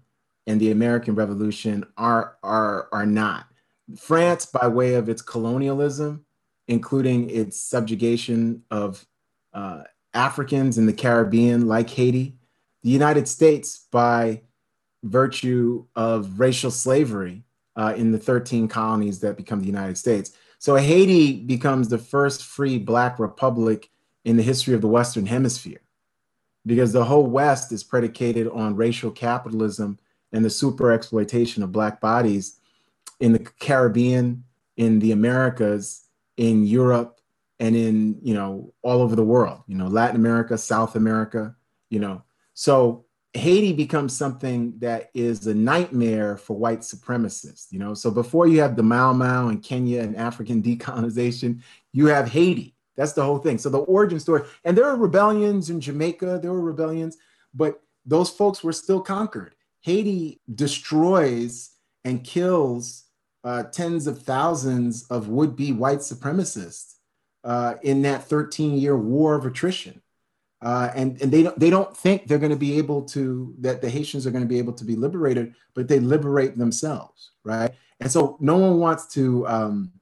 and 0.47 0.61
the 0.61 0.71
American 0.71 1.15
Revolution 1.15 1.85
are 1.97 2.37
are 2.43 2.89
are 2.93 3.07
not. 3.07 3.47
France, 3.99 4.47
by 4.47 4.69
way 4.69 4.95
of 4.95 5.09
its 5.09 5.23
colonialism, 5.23 6.25
including 6.71 7.29
its 7.29 7.61
subjugation 7.61 8.63
of 8.71 9.05
uh, 9.53 9.83
Africans 10.15 10.79
in 10.79 10.87
the 10.87 10.93
Caribbean, 10.93 11.67
like 11.67 11.91
Haiti, 11.91 12.37
the 12.85 12.91
United 12.91 13.27
States, 13.27 13.89
by 13.91 14.43
virtue 15.03 15.85
of 15.97 16.39
racial 16.39 16.71
slavery 16.71 17.43
uh, 17.75 17.95
in 17.97 18.13
the 18.13 18.19
13 18.19 18.69
colonies 18.69 19.19
that 19.19 19.37
become 19.37 19.59
the 19.59 19.67
United 19.67 19.99
States. 19.99 20.33
So 20.61 20.77
Haiti 20.77 21.41
becomes 21.41 21.89
the 21.89 21.99
first 21.99 22.45
free 22.45 22.79
Black 22.79 23.19
republic 23.19 23.91
in 24.25 24.37
the 24.37 24.43
history 24.45 24.75
of 24.75 24.81
the 24.81 24.87
Western 24.87 25.27
Hemisphere 25.27 25.81
because 26.65 26.93
the 26.93 27.05
whole 27.05 27.27
West 27.27 27.73
is 27.73 27.83
predicated 27.83 28.47
on 28.47 28.77
racial 28.77 29.11
capitalism 29.11 29.99
and 30.33 30.45
the 30.45 30.51
super 30.51 30.93
exploitation 30.93 31.65
of 31.65 31.73
Black 31.73 32.01
bodies 32.01 32.61
in 33.19 33.33
the 33.33 33.41
Caribbean, 33.41 34.45
in 34.77 35.01
the 35.01 35.11
Americas, 35.11 36.05
in 36.41 36.65
Europe, 36.65 37.21
and 37.59 37.77
in, 37.77 38.19
you 38.23 38.33
know, 38.33 38.73
all 38.81 39.03
over 39.03 39.15
the 39.15 39.23
world, 39.23 39.61
you 39.67 39.77
know, 39.77 39.87
Latin 39.87 40.17
America, 40.17 40.57
South 40.57 40.97
America, 40.97 41.55
you 41.91 42.01
know. 42.01 42.23
So 42.55 43.05
Haiti 43.35 43.75
becomes 43.75 44.17
something 44.17 44.73
that 44.79 45.11
is 45.13 45.47
a 45.47 45.53
nightmare 45.53 46.39
for 46.39 46.57
white 46.57 46.81
supremacists, 46.81 47.67
you 47.71 47.79
know. 47.79 47.93
So 47.93 48.11
before 48.11 48.49
you 48.49 48.63
have 48.63 48.75
the 48.75 48.83
Mau 48.83 49.13
Mau 49.13 49.49
and 49.49 49.63
Kenya 49.63 50.01
and 50.01 50.17
African 50.17 50.63
decolonization, 50.69 51.61
you 51.93 52.07
have 52.07 52.31
Haiti. 52.31 52.75
That's 52.97 53.13
the 53.13 53.23
whole 53.23 53.39
thing. 53.39 53.59
So 53.59 53.69
the 53.69 53.81
origin 53.81 54.19
story, 54.19 54.45
and 54.65 54.75
there 54.75 54.87
are 54.87 54.97
rebellions 54.97 55.69
in 55.69 55.79
Jamaica, 55.79 56.41
there 56.41 56.53
were 56.53 56.63
rebellions, 56.63 57.19
but 57.53 57.83
those 58.07 58.31
folks 58.31 58.65
were 58.65 58.73
still 58.73 59.03
conquered. 59.03 59.55
Haiti 59.83 60.41
destroys 60.55 61.73
and 62.07 62.25
kills 62.25 63.05
uh, 63.45 63.65
tens 63.65 64.07
of 64.07 64.23
thousands 64.23 65.05
of 65.09 65.29
would-be 65.29 65.73
white 65.73 65.99
supremacists 65.99 66.97
uh, 67.45 67.75
in 67.83 68.03
that 68.03 68.29
13-year 68.29 68.97
war 68.97 69.35
of 69.35 69.47
attrition. 69.47 70.03
Uh, 70.63 70.91
and 70.95 71.21
and 71.23 71.33
they 71.33 71.43
don't 71.43 71.59
they 71.59 71.71
don't 71.71 71.97
think 71.97 72.27
they're 72.27 72.39
going 72.39 72.51
to 72.51 72.57
be 72.57 72.77
able 72.77 73.01
to 73.01 73.55
that 73.61 73.81
the 73.81 73.89
Haitians 73.89 74.27
are 74.27 74.31
going 74.31 74.45
to 74.45 74.49
be 74.49 74.59
able 74.59 74.75
to 74.75 74.85
be 74.85 74.95
liberated, 74.95 75.55
but 75.75 75.89
they 75.89 75.99
liberate 75.99 76.59
themselves, 76.59 77.31
right? 77.45 77.73
And 77.99 78.13
so 78.13 78.37
no 78.41 78.59
one 78.59 78.79
wants 78.79 79.07
to. 79.15 79.47
Um, 79.49 79.93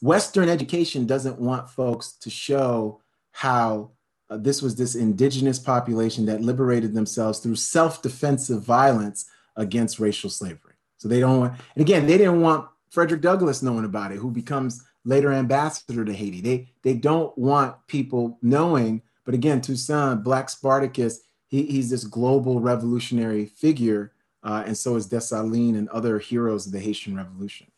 Western 0.00 0.48
education 0.48 1.06
doesn't 1.06 1.38
want 1.38 1.70
folks 1.70 2.12
to 2.12 2.30
show 2.30 3.00
how 3.30 3.90
uh, 4.30 4.36
this 4.38 4.62
was 4.62 4.74
this 4.74 4.94
indigenous 4.94 5.58
population 5.58 6.26
that 6.26 6.40
liberated 6.40 6.94
themselves 6.94 7.38
through 7.38 7.54
self-defensive 7.54 8.62
violence 8.62 9.26
against 9.54 10.00
racial 10.00 10.30
slavery. 10.30 10.71
So 11.02 11.08
they 11.08 11.20
don't 11.20 11.40
want, 11.40 11.52
and 11.74 11.82
again, 11.82 12.06
they 12.06 12.16
didn't 12.16 12.40
want 12.40 12.68
Frederick 12.90 13.20
Douglass 13.20 13.62
knowing 13.62 13.84
about 13.84 14.12
it, 14.12 14.18
who 14.18 14.30
becomes 14.30 14.84
later 15.04 15.32
ambassador 15.32 16.04
to 16.04 16.12
Haiti. 16.12 16.40
They 16.40 16.72
they 16.82 16.94
don't 16.94 17.36
want 17.36 17.74
people 17.88 18.38
knowing 18.40 19.02
but 19.24 19.34
again, 19.34 19.60
Toussaint, 19.60 20.24
Black 20.24 20.50
Spartacus, 20.50 21.20
he, 21.48 21.64
he's 21.64 21.90
this 21.90 22.04
global 22.04 22.60
revolutionary 22.60 23.46
figure, 23.46 24.12
uh, 24.42 24.64
and 24.66 24.76
so 24.76 24.96
is 24.96 25.08
Dessalines 25.08 25.78
and 25.78 25.88
other 25.90 26.18
heroes 26.18 26.66
of 26.66 26.72
the 26.72 26.80
Haitian 26.80 27.16
Revolution. 27.16 27.68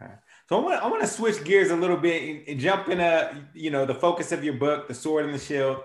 Okay. 0.00 0.12
So 0.48 0.60
I 0.60 0.64
want 0.64 0.82
I 0.82 0.88
want 0.88 1.02
to 1.02 1.08
switch 1.08 1.42
gears 1.44 1.70
a 1.70 1.76
little 1.76 1.96
bit 1.96 2.22
and, 2.22 2.48
and 2.48 2.60
jump 2.60 2.88
in 2.88 3.00
a 3.00 3.48
you 3.54 3.70
know 3.70 3.86
the 3.86 3.94
focus 3.94 4.32
of 4.32 4.44
your 4.44 4.54
book, 4.54 4.88
The 4.88 4.94
Sword 4.94 5.24
and 5.24 5.34
the 5.34 5.38
Shield, 5.38 5.78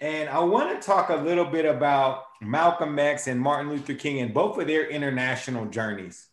and 0.00 0.28
I 0.28 0.40
want 0.40 0.80
to 0.80 0.86
talk 0.86 1.10
a 1.10 1.16
little 1.16 1.44
bit 1.44 1.64
about 1.64 2.24
Malcolm 2.40 2.98
X 2.98 3.26
and 3.26 3.40
Martin 3.40 3.70
Luther 3.70 3.94
King 3.94 4.20
and 4.20 4.32
both 4.32 4.58
of 4.58 4.66
their 4.66 4.88
international 4.88 5.66
journeys, 5.66 6.26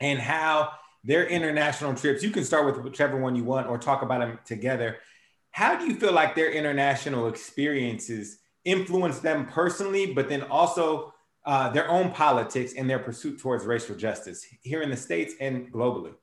and 0.00 0.18
how 0.18 0.70
their 1.04 1.26
international 1.26 1.94
trips. 1.94 2.22
You 2.22 2.30
can 2.30 2.44
start 2.44 2.66
with 2.66 2.84
whichever 2.84 3.18
one 3.18 3.34
you 3.34 3.44
want, 3.44 3.66
or 3.66 3.78
talk 3.78 4.02
about 4.02 4.20
them 4.20 4.38
together 4.44 4.98
how 5.52 5.76
do 5.76 5.86
you 5.86 5.94
feel 5.94 6.12
like 6.12 6.34
their 6.34 6.50
international 6.50 7.28
experiences 7.28 8.38
influence 8.64 9.20
them 9.20 9.46
personally, 9.46 10.12
but 10.12 10.28
then 10.28 10.42
also 10.42 11.12
uh, 11.44 11.68
their 11.70 11.88
own 11.88 12.10
politics 12.10 12.72
and 12.76 12.88
their 12.88 12.98
pursuit 12.98 13.38
towards 13.38 13.64
racial 13.64 13.94
justice 13.94 14.46
here 14.62 14.82
in 14.82 14.90
the 14.90 14.96
States 14.96 15.34
and 15.40 15.70
globally? 15.70 16.14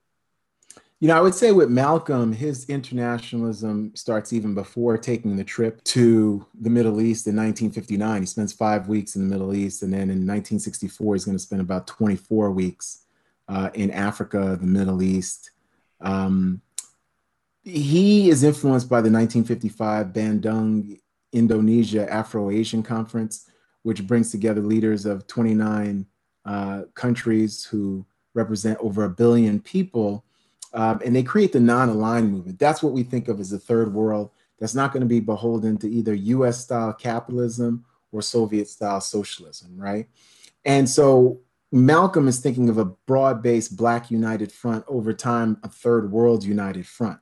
You 1.01 1.07
know, 1.07 1.15
I 1.15 1.21
would 1.21 1.33
say 1.33 1.53
with 1.53 1.69
Malcolm, 1.69 2.33
his 2.33 2.65
internationalism 2.65 3.95
starts 3.95 4.33
even 4.33 4.53
before 4.53 4.97
taking 4.97 5.37
the 5.37 5.45
trip 5.45 5.81
to 5.85 6.45
the 6.59 6.69
Middle 6.69 6.99
East 6.99 7.25
in 7.25 7.37
1959. 7.37 8.21
He 8.21 8.25
spends 8.25 8.51
five 8.51 8.89
weeks 8.89 9.15
in 9.15 9.25
the 9.25 9.33
Middle 9.33 9.55
East, 9.55 9.81
and 9.81 9.93
then 9.93 10.09
in 10.09 10.27
1964, 10.27 11.15
he's 11.15 11.23
going 11.23 11.37
to 11.37 11.43
spend 11.43 11.61
about 11.61 11.87
24 11.87 12.51
weeks 12.51 13.05
uh, 13.47 13.69
in 13.75 13.91
Africa, 13.91 14.57
the 14.59 14.67
Middle 14.67 15.01
East. 15.01 15.51
Um, 16.01 16.61
he 17.63 18.29
is 18.29 18.43
influenced 18.43 18.89
by 18.89 18.97
the 18.97 19.09
1955 19.09 20.07
Bandung 20.07 20.99
Indonesia 21.31 22.11
Afro 22.11 22.49
Asian 22.49 22.83
Conference, 22.83 23.49
which 23.83 24.05
brings 24.05 24.31
together 24.31 24.59
leaders 24.59 25.05
of 25.05 25.27
29 25.27 26.05
uh, 26.43 26.81
countries 26.93 27.63
who 27.63 28.05
represent 28.33 28.77
over 28.81 29.05
a 29.05 29.09
billion 29.09 29.61
people. 29.61 30.25
Um, 30.73 31.01
and 31.03 31.15
they 31.15 31.23
create 31.23 31.51
the 31.51 31.59
non 31.59 31.89
aligned 31.89 32.31
movement. 32.31 32.59
That's 32.59 32.83
what 32.83 32.93
we 32.93 33.03
think 33.03 33.27
of 33.27 33.39
as 33.39 33.49
the 33.49 33.59
third 33.59 33.93
world. 33.93 34.31
That's 34.59 34.75
not 34.75 34.91
going 34.91 35.01
to 35.01 35.07
be 35.07 35.19
beholden 35.19 35.77
to 35.77 35.89
either 35.89 36.13
US 36.13 36.59
style 36.59 36.93
capitalism 36.93 37.85
or 38.11 38.21
Soviet 38.21 38.67
style 38.67 39.01
socialism, 39.01 39.77
right? 39.77 40.07
And 40.65 40.89
so 40.89 41.39
Malcolm 41.71 42.27
is 42.27 42.39
thinking 42.39 42.69
of 42.69 42.77
a 42.77 42.85
broad 42.85 43.41
based 43.41 43.77
Black 43.77 44.11
united 44.11 44.51
front 44.51 44.83
over 44.87 45.13
time, 45.13 45.57
a 45.63 45.69
third 45.69 46.11
world 46.11 46.43
united 46.43 46.85
front. 46.85 47.19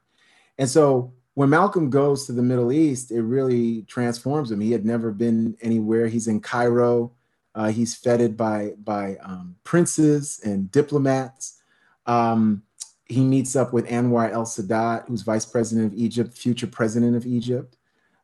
And 0.58 0.70
so 0.70 1.14
when 1.36 1.50
Malcolm 1.50 1.90
goes 1.90 2.26
to 2.26 2.32
the 2.32 2.42
Middle 2.42 2.72
East, 2.72 3.12
it 3.12 3.22
really 3.22 3.84
transforms 3.84 4.50
him. 4.50 4.60
He 4.60 4.72
had 4.72 4.86
never 4.86 5.12
been 5.12 5.56
anywhere. 5.62 6.08
He's 6.08 6.28
in 6.28 6.40
Cairo. 6.40 7.14
Uh, 7.54 7.68
he's 7.68 7.96
feted 7.96 8.38
by 8.38 8.74
by 8.84 9.18
um, 9.22 9.56
princes 9.64 10.40
and 10.44 10.72
diplomats. 10.72 11.62
Um, 12.06 12.64
he 13.10 13.24
meets 13.24 13.56
up 13.56 13.74
with 13.74 13.88
Anwar 13.88 14.32
el 14.32 14.46
Sadat, 14.46 15.08
who's 15.08 15.22
vice 15.22 15.46
president 15.46 15.94
of 15.94 15.98
Egypt, 15.98 16.38
future 16.38 16.68
president 16.68 17.16
of 17.16 17.26
Egypt. 17.26 17.78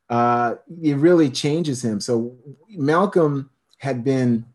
Uh, 0.09 0.55
it 0.81 0.97
really 0.97 1.29
changes 1.29 1.83
him. 1.83 1.99
So 1.99 2.35
Malcolm 2.69 3.49
had 3.77 4.03
been 4.03 4.45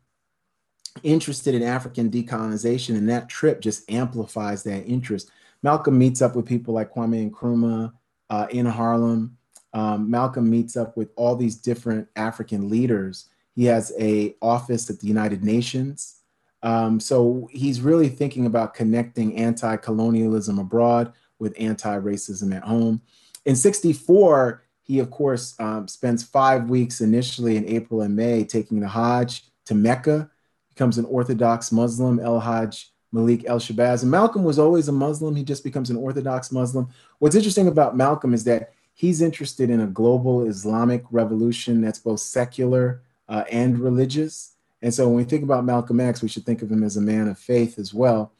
interested 1.02 1.54
in 1.54 1.62
African 1.62 2.10
decolonization, 2.10 2.96
and 2.96 3.08
that 3.08 3.28
trip 3.28 3.60
just 3.60 3.90
amplifies 3.90 4.62
that 4.64 4.84
interest. 4.84 5.30
Malcolm 5.62 5.98
meets 5.98 6.22
up 6.22 6.36
with 6.36 6.46
people 6.46 6.74
like 6.74 6.92
Kwame 6.92 7.30
Nkrumah 7.30 7.92
uh, 8.30 8.46
in 8.50 8.66
Harlem. 8.66 9.36
Um, 9.72 10.10
Malcolm 10.10 10.48
meets 10.48 10.76
up 10.76 10.96
with 10.96 11.10
all 11.16 11.36
these 11.36 11.56
different 11.56 12.08
African 12.16 12.68
leaders. 12.68 13.28
He 13.54 13.64
has 13.64 13.92
a 13.98 14.36
office 14.40 14.88
at 14.90 15.00
the 15.00 15.06
United 15.06 15.42
Nations. 15.42 16.17
Um, 16.62 16.98
so 17.00 17.48
he's 17.52 17.80
really 17.80 18.08
thinking 18.08 18.46
about 18.46 18.74
connecting 18.74 19.36
anti-colonialism 19.36 20.58
abroad 20.58 21.12
with 21.38 21.54
anti-racism 21.58 22.54
at 22.54 22.64
home. 22.64 23.00
In 23.44 23.54
64, 23.54 24.62
he 24.82 24.98
of 24.98 25.10
course 25.10 25.54
um, 25.60 25.86
spends 25.86 26.22
five 26.24 26.68
weeks 26.68 27.00
initially 27.00 27.56
in 27.56 27.66
April 27.66 28.00
and 28.00 28.16
May 28.16 28.44
taking 28.44 28.80
the 28.80 28.88
Hajj 28.88 29.44
to 29.66 29.74
Mecca, 29.74 30.30
becomes 30.70 30.98
an 30.98 31.04
Orthodox 31.04 31.70
Muslim, 31.70 32.18
El 32.18 32.40
Hajj 32.40 32.90
Malik 33.12 33.44
El 33.46 33.58
Shabazz. 33.58 34.02
And 34.02 34.10
Malcolm 34.10 34.44
was 34.44 34.58
always 34.58 34.88
a 34.88 34.92
Muslim. 34.92 35.34
He 35.34 35.44
just 35.44 35.64
becomes 35.64 35.90
an 35.90 35.96
Orthodox 35.96 36.52
Muslim. 36.52 36.88
What's 37.18 37.34
interesting 37.34 37.68
about 37.68 37.96
Malcolm 37.96 38.34
is 38.34 38.44
that 38.44 38.72
he's 38.94 39.22
interested 39.22 39.70
in 39.70 39.80
a 39.80 39.86
global 39.86 40.46
Islamic 40.46 41.04
revolution 41.10 41.80
that's 41.80 41.98
both 41.98 42.20
secular 42.20 43.02
uh, 43.28 43.44
and 43.50 43.78
religious. 43.78 44.54
And 44.82 44.92
so 44.92 45.06
when 45.08 45.16
we 45.16 45.24
think 45.24 45.42
about 45.42 45.64
Malcolm 45.64 46.00
X, 46.00 46.22
we 46.22 46.28
should 46.28 46.46
think 46.46 46.62
of 46.62 46.70
him 46.70 46.82
as 46.82 46.96
a 46.96 47.00
man 47.00 47.28
of 47.28 47.38
faith 47.38 47.78
as 47.78 47.92
well. 47.92 48.32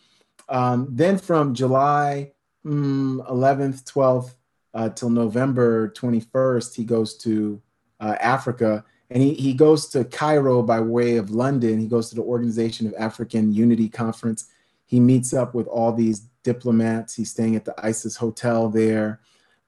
Um, 0.49 0.89
then 0.91 1.19
from 1.19 1.55
July 1.55 2.33
mm, 2.65 3.27
11th, 3.29 3.85
12th 3.85 4.35
uh, 4.75 4.89
till 4.91 5.11
November 5.11 5.91
21st, 5.91 6.75
he 6.75 6.85
goes 6.85 7.17
to 7.19 7.61
uh, 8.01 8.17
Africa 8.21 8.85
and 9.11 9.23
he, 9.23 9.35
he 9.35 9.55
goes 9.55 9.89
to 9.89 10.05
Cairo 10.05 10.63
by 10.63 10.81
way 10.81 11.17
of 11.17 11.31
London. 11.31 11.81
He 11.81 11.89
goes 11.89 12.11
to 12.11 12.15
the 12.15 12.23
Organization 12.23 12.87
of 12.87 12.95
African 12.99 13.53
Unity 13.53 13.89
Conference 13.89 14.49
he 14.89 15.01
meets 15.01 15.35
up 15.35 15.55
with 15.55 15.67
all 15.67 15.93
these 15.93 16.21
diplomats. 16.43 17.15
He's 17.15 17.31
staying 17.31 17.57
at 17.57 17.67
the 17.67 17.75
ISIS 17.77 18.17
hotel 18.17 18.71
there. 18.71 19.21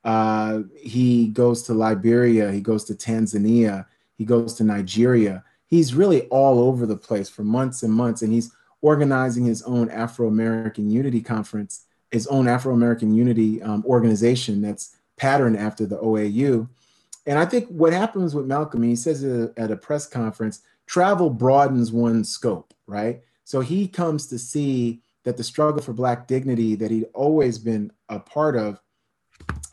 Uh, 0.02 0.60
he 0.74 1.28
goes 1.28 1.62
to 1.64 1.74
Liberia. 1.74 2.50
He 2.50 2.62
goes 2.62 2.84
to 2.84 2.94
Tanzania. 2.94 3.84
He 4.16 4.24
goes 4.24 4.54
to 4.54 4.64
Nigeria. 4.64 5.44
He's 5.70 5.94
really 5.94 6.22
all 6.28 6.58
over 6.58 6.84
the 6.84 6.96
place 6.96 7.28
for 7.28 7.42
months 7.44 7.82
and 7.82 7.92
months. 7.92 8.22
And 8.22 8.32
he's 8.32 8.52
organizing 8.82 9.44
his 9.44 9.62
own 9.62 9.88
Afro 9.90 10.26
American 10.26 10.90
Unity 10.90 11.20
Conference, 11.20 11.86
his 12.10 12.26
own 12.26 12.48
Afro 12.48 12.74
American 12.74 13.14
Unity 13.14 13.62
um, 13.62 13.84
organization 13.86 14.60
that's 14.60 14.96
patterned 15.16 15.56
after 15.56 15.86
the 15.86 15.98
OAU. 15.98 16.68
And 17.26 17.38
I 17.38 17.44
think 17.44 17.68
what 17.68 17.92
happens 17.92 18.34
with 18.34 18.46
Malcolm, 18.46 18.82
he 18.82 18.96
says 18.96 19.22
at 19.56 19.70
a 19.70 19.76
press 19.76 20.06
conference, 20.06 20.62
travel 20.86 21.30
broadens 21.30 21.92
one's 21.92 22.28
scope, 22.28 22.74
right? 22.86 23.20
So 23.44 23.60
he 23.60 23.86
comes 23.86 24.26
to 24.28 24.38
see 24.38 25.02
that 25.24 25.36
the 25.36 25.44
struggle 25.44 25.82
for 25.82 25.92
Black 25.92 26.26
dignity 26.26 26.74
that 26.76 26.90
he'd 26.90 27.06
always 27.14 27.58
been 27.58 27.92
a 28.08 28.18
part 28.18 28.56
of 28.56 28.80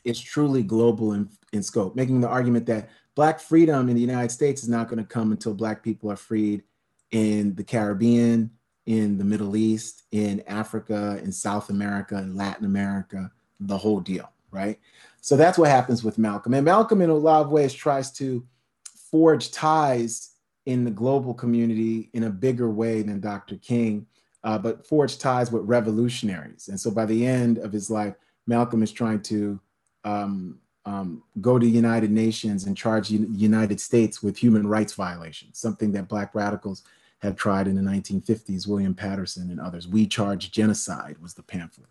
is 0.03 0.19
truly 0.19 0.63
global 0.63 1.13
in, 1.13 1.29
in 1.53 1.63
scope, 1.63 1.95
making 1.95 2.21
the 2.21 2.27
argument 2.27 2.65
that 2.65 2.89
Black 3.17 3.39
freedom 3.39 3.89
in 3.89 3.95
the 3.95 4.01
United 4.01 4.29
States 4.29 4.61
is 4.61 4.69
not 4.69 4.87
going 4.87 4.99
to 4.99 5.03
come 5.03 5.31
until 5.31 5.55
Black 5.55 5.81
people 5.81 6.11
are 6.11 6.15
freed 6.15 6.61
in 7.09 7.55
the 7.55 7.63
Caribbean, 7.63 8.51
in 8.85 9.17
the 9.17 9.23
Middle 9.23 9.55
East, 9.55 10.03
in 10.11 10.43
Africa, 10.45 11.19
in 11.23 11.31
South 11.31 11.71
America, 11.71 12.15
in 12.19 12.35
Latin 12.35 12.63
America, 12.63 13.31
the 13.59 13.75
whole 13.75 13.99
deal, 13.99 14.31
right? 14.51 14.79
So 15.19 15.35
that's 15.35 15.57
what 15.57 15.71
happens 15.71 16.03
with 16.03 16.19
Malcolm. 16.19 16.53
And 16.53 16.63
Malcolm, 16.63 17.01
in 17.01 17.09
a 17.09 17.15
lot 17.15 17.41
of 17.41 17.49
ways, 17.49 17.73
tries 17.73 18.11
to 18.13 18.45
forge 19.09 19.49
ties 19.49 20.35
in 20.67 20.83
the 20.83 20.91
global 20.91 21.33
community 21.33 22.11
in 22.13 22.25
a 22.25 22.29
bigger 22.29 22.69
way 22.69 23.01
than 23.01 23.19
Dr. 23.19 23.55
King, 23.55 24.05
uh, 24.43 24.59
but 24.59 24.85
forge 24.85 25.17
ties 25.17 25.51
with 25.51 25.63
revolutionaries. 25.63 26.67
And 26.67 26.79
so 26.79 26.91
by 26.91 27.07
the 27.07 27.25
end 27.25 27.57
of 27.57 27.71
his 27.71 27.89
life, 27.89 28.13
Malcolm 28.45 28.83
is 28.83 28.91
trying 28.91 29.23
to 29.23 29.59
um, 30.03 30.59
um, 30.87 31.21
go 31.41 31.59
to 31.59 31.67
United 31.67 32.11
Nations 32.11 32.65
and 32.65 32.77
charge 32.77 33.09
the 33.09 33.27
United 33.33 33.81
States 33.81 34.23
with 34.23 34.37
human 34.37 34.65
rights 34.65 34.93
violations, 34.93 35.59
something 35.59 35.91
that 35.91 36.07
Black 36.07 36.33
radicals 36.33 36.83
have 37.19 37.35
tried 37.35 37.67
in 37.67 37.75
the 37.75 37.81
1950s, 37.81 38.67
William 38.67 38.95
Patterson 38.95 39.51
and 39.51 39.59
others. 39.59 39.85
We 39.85 40.07
Charge 40.07 40.49
Genocide 40.49 41.17
was 41.21 41.33
the 41.33 41.43
pamphlet. 41.43 41.89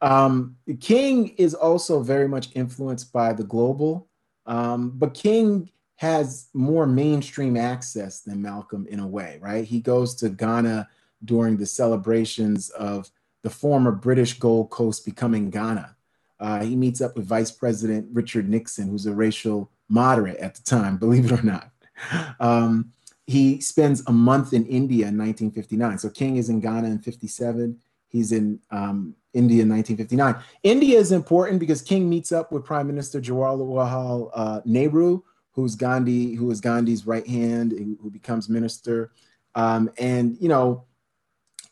Um, 0.00 0.56
King 0.78 1.34
is 1.36 1.52
also 1.52 2.00
very 2.00 2.28
much 2.28 2.50
influenced 2.54 3.12
by 3.12 3.32
the 3.32 3.42
global, 3.42 4.06
um, 4.46 4.92
but 4.94 5.14
King 5.14 5.68
has 5.96 6.48
more 6.54 6.86
mainstream 6.86 7.56
access 7.56 8.20
than 8.20 8.40
Malcolm 8.40 8.86
in 8.88 9.00
a 9.00 9.06
way, 9.06 9.40
right? 9.42 9.64
He 9.64 9.80
goes 9.80 10.14
to 10.16 10.28
Ghana 10.28 10.88
during 11.24 11.56
the 11.56 11.66
celebrations 11.66 12.70
of 12.70 13.10
the 13.42 13.50
former 13.50 13.90
British 13.90 14.38
Gold 14.38 14.70
Coast 14.70 15.04
becoming 15.04 15.50
Ghana. 15.50 15.95
Uh, 16.38 16.64
he 16.64 16.76
meets 16.76 17.00
up 17.00 17.16
with 17.16 17.26
Vice 17.26 17.50
President 17.50 18.08
Richard 18.12 18.48
Nixon, 18.48 18.88
who's 18.88 19.06
a 19.06 19.14
racial 19.14 19.70
moderate 19.88 20.38
at 20.38 20.54
the 20.54 20.62
time, 20.62 20.96
believe 20.98 21.30
it 21.30 21.38
or 21.38 21.42
not. 21.42 21.70
Um, 22.40 22.92
he 23.26 23.60
spends 23.60 24.02
a 24.06 24.12
month 24.12 24.52
in 24.52 24.64
India 24.66 25.08
in 25.08 25.18
1959. 25.18 25.98
So 25.98 26.08
King 26.10 26.36
is 26.36 26.48
in 26.48 26.60
Ghana 26.60 26.88
in 26.88 26.98
57. 27.00 27.78
He's 28.08 28.32
in 28.32 28.60
um, 28.70 29.16
India 29.34 29.62
in 29.62 29.68
1959. 29.68 30.36
India 30.62 30.98
is 30.98 31.12
important 31.12 31.60
because 31.60 31.82
King 31.82 32.08
meets 32.08 32.32
up 32.32 32.52
with 32.52 32.64
Prime 32.64 32.86
Minister 32.86 33.20
Jawaharlal 33.20 34.30
uh, 34.32 34.60
Nehru, 34.64 35.22
who's 35.52 35.74
Gandhi, 35.74 36.34
who 36.34 36.50
is 36.50 36.60
Gandhi's 36.60 37.06
right 37.06 37.26
hand, 37.26 37.72
who 37.72 38.10
becomes 38.10 38.48
minister. 38.48 39.10
Um, 39.54 39.90
and 39.98 40.36
you 40.40 40.48
know, 40.48 40.85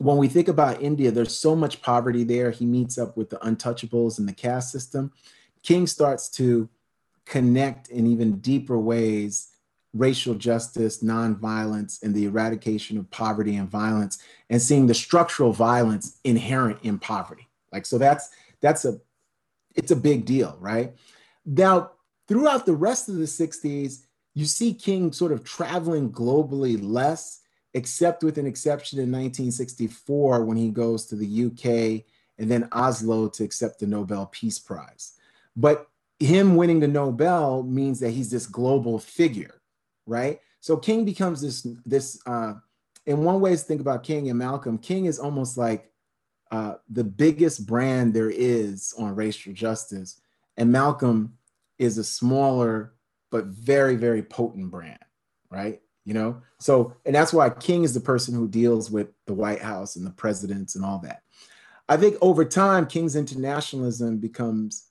when 0.04 0.18
we 0.18 0.28
think 0.28 0.48
about 0.48 0.82
India, 0.82 1.10
there's 1.10 1.36
so 1.36 1.56
much 1.56 1.82
poverty 1.82 2.24
there. 2.24 2.50
He 2.50 2.66
meets 2.66 2.98
up 2.98 3.16
with 3.16 3.30
the 3.30 3.38
untouchables 3.38 4.18
and 4.18 4.28
the 4.28 4.32
caste 4.32 4.70
system. 4.70 5.12
King 5.62 5.86
starts 5.86 6.28
to 6.30 6.68
connect 7.24 7.88
in 7.88 8.06
even 8.06 8.38
deeper 8.38 8.78
ways 8.78 9.48
racial 9.94 10.34
justice, 10.34 11.02
nonviolence, 11.02 12.02
and 12.02 12.14
the 12.14 12.24
eradication 12.24 12.98
of 12.98 13.08
poverty 13.10 13.56
and 13.56 13.70
violence, 13.70 14.18
and 14.50 14.60
seeing 14.60 14.86
the 14.86 14.94
structural 14.94 15.52
violence 15.52 16.18
inherent 16.24 16.78
in 16.82 16.98
poverty. 16.98 17.48
Like 17.72 17.86
so, 17.86 17.96
that's 17.96 18.30
that's 18.60 18.84
a 18.84 19.00
it's 19.74 19.92
a 19.92 19.96
big 19.96 20.24
deal, 20.24 20.56
right? 20.60 20.94
Now, 21.46 21.92
throughout 22.28 22.66
the 22.66 22.74
rest 22.74 23.08
of 23.08 23.16
the 23.16 23.24
'60s, 23.24 24.04
you 24.34 24.44
see 24.44 24.74
King 24.74 25.12
sort 25.12 25.32
of 25.32 25.44
traveling 25.44 26.10
globally 26.10 26.78
less, 26.82 27.40
except 27.74 28.22
with 28.22 28.38
an 28.38 28.46
exception 28.46 28.98
in 28.98 29.10
1964 29.10 30.44
when 30.44 30.56
he 30.56 30.70
goes 30.70 31.06
to 31.06 31.16
the 31.16 31.44
UK 31.46 32.04
and 32.38 32.50
then 32.50 32.68
Oslo 32.72 33.28
to 33.28 33.44
accept 33.44 33.80
the 33.80 33.86
Nobel 33.86 34.26
Peace 34.26 34.58
Prize. 34.58 35.14
But 35.56 35.88
him 36.18 36.56
winning 36.56 36.80
the 36.80 36.88
Nobel 36.88 37.62
means 37.62 38.00
that 38.00 38.10
he's 38.10 38.30
this 38.30 38.46
global 38.46 38.98
figure 38.98 39.60
right? 40.06 40.40
So 40.60 40.76
King 40.76 41.04
becomes 41.04 41.40
this 41.40 41.66
this 41.84 42.20
uh, 42.26 42.54
in 43.06 43.24
one 43.24 43.40
way 43.40 43.54
think 43.56 43.80
about 43.80 44.02
King 44.02 44.28
and 44.30 44.38
Malcolm. 44.38 44.78
King 44.78 45.06
is 45.06 45.18
almost 45.18 45.56
like 45.56 45.90
uh, 46.50 46.74
the 46.88 47.04
biggest 47.04 47.66
brand 47.66 48.14
there 48.14 48.30
is 48.30 48.94
on 48.98 49.14
racial 49.14 49.52
justice, 49.52 50.20
and 50.56 50.72
Malcolm 50.72 51.34
is 51.78 51.98
a 51.98 52.04
smaller 52.04 52.94
but 53.30 53.46
very 53.46 53.96
very 53.96 54.22
potent 54.22 54.70
brand, 54.70 54.98
right? 55.50 55.80
You 56.04 56.14
know, 56.14 56.42
so 56.58 56.96
and 57.06 57.14
that's 57.14 57.32
why 57.32 57.48
King 57.48 57.82
is 57.82 57.94
the 57.94 58.00
person 58.00 58.34
who 58.34 58.46
deals 58.46 58.90
with 58.90 59.08
the 59.26 59.32
White 59.32 59.62
House 59.62 59.96
and 59.96 60.06
the 60.06 60.10
presidents 60.10 60.74
and 60.74 60.84
all 60.84 60.98
that. 60.98 61.22
I 61.88 61.96
think 61.96 62.16
over 62.20 62.44
time, 62.44 62.86
King's 62.86 63.16
internationalism 63.16 64.18
becomes 64.18 64.88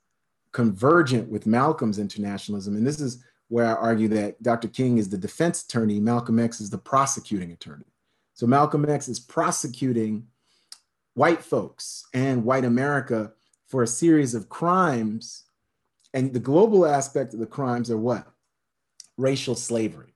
convergent 0.51 1.29
with 1.29 1.45
Malcolm's 1.45 1.99
internationalism, 1.99 2.75
and 2.75 2.85
this 2.85 2.99
is 2.99 3.23
where 3.49 3.65
I 3.65 3.79
argue 3.79 4.07
that 4.07 4.41
Dr. 4.41 4.67
King 4.67 4.97
is 4.97 5.09
the 5.09 5.17
defense 5.17 5.63
attorney, 5.63 5.99
Malcolm 5.99 6.39
X 6.39 6.59
is 6.59 6.71
the 6.71 6.77
prosecuting 6.77 7.51
attorney. 7.51 7.85
So 8.33 8.47
Malcolm 8.47 8.89
X 8.89 9.07
is 9.07 9.19
prosecuting 9.19 10.25
white 11.13 11.43
folks 11.43 12.07
and 12.13 12.43
white 12.45 12.65
America 12.65 13.31
for 13.67 13.83
a 13.83 13.87
series 13.87 14.33
of 14.33 14.49
crimes. 14.49 15.43
And 16.13 16.33
the 16.33 16.39
global 16.39 16.85
aspect 16.85 17.33
of 17.33 17.39
the 17.39 17.45
crimes 17.45 17.91
are 17.91 17.97
what? 17.97 18.27
Racial 19.17 19.55
slavery. 19.55 20.12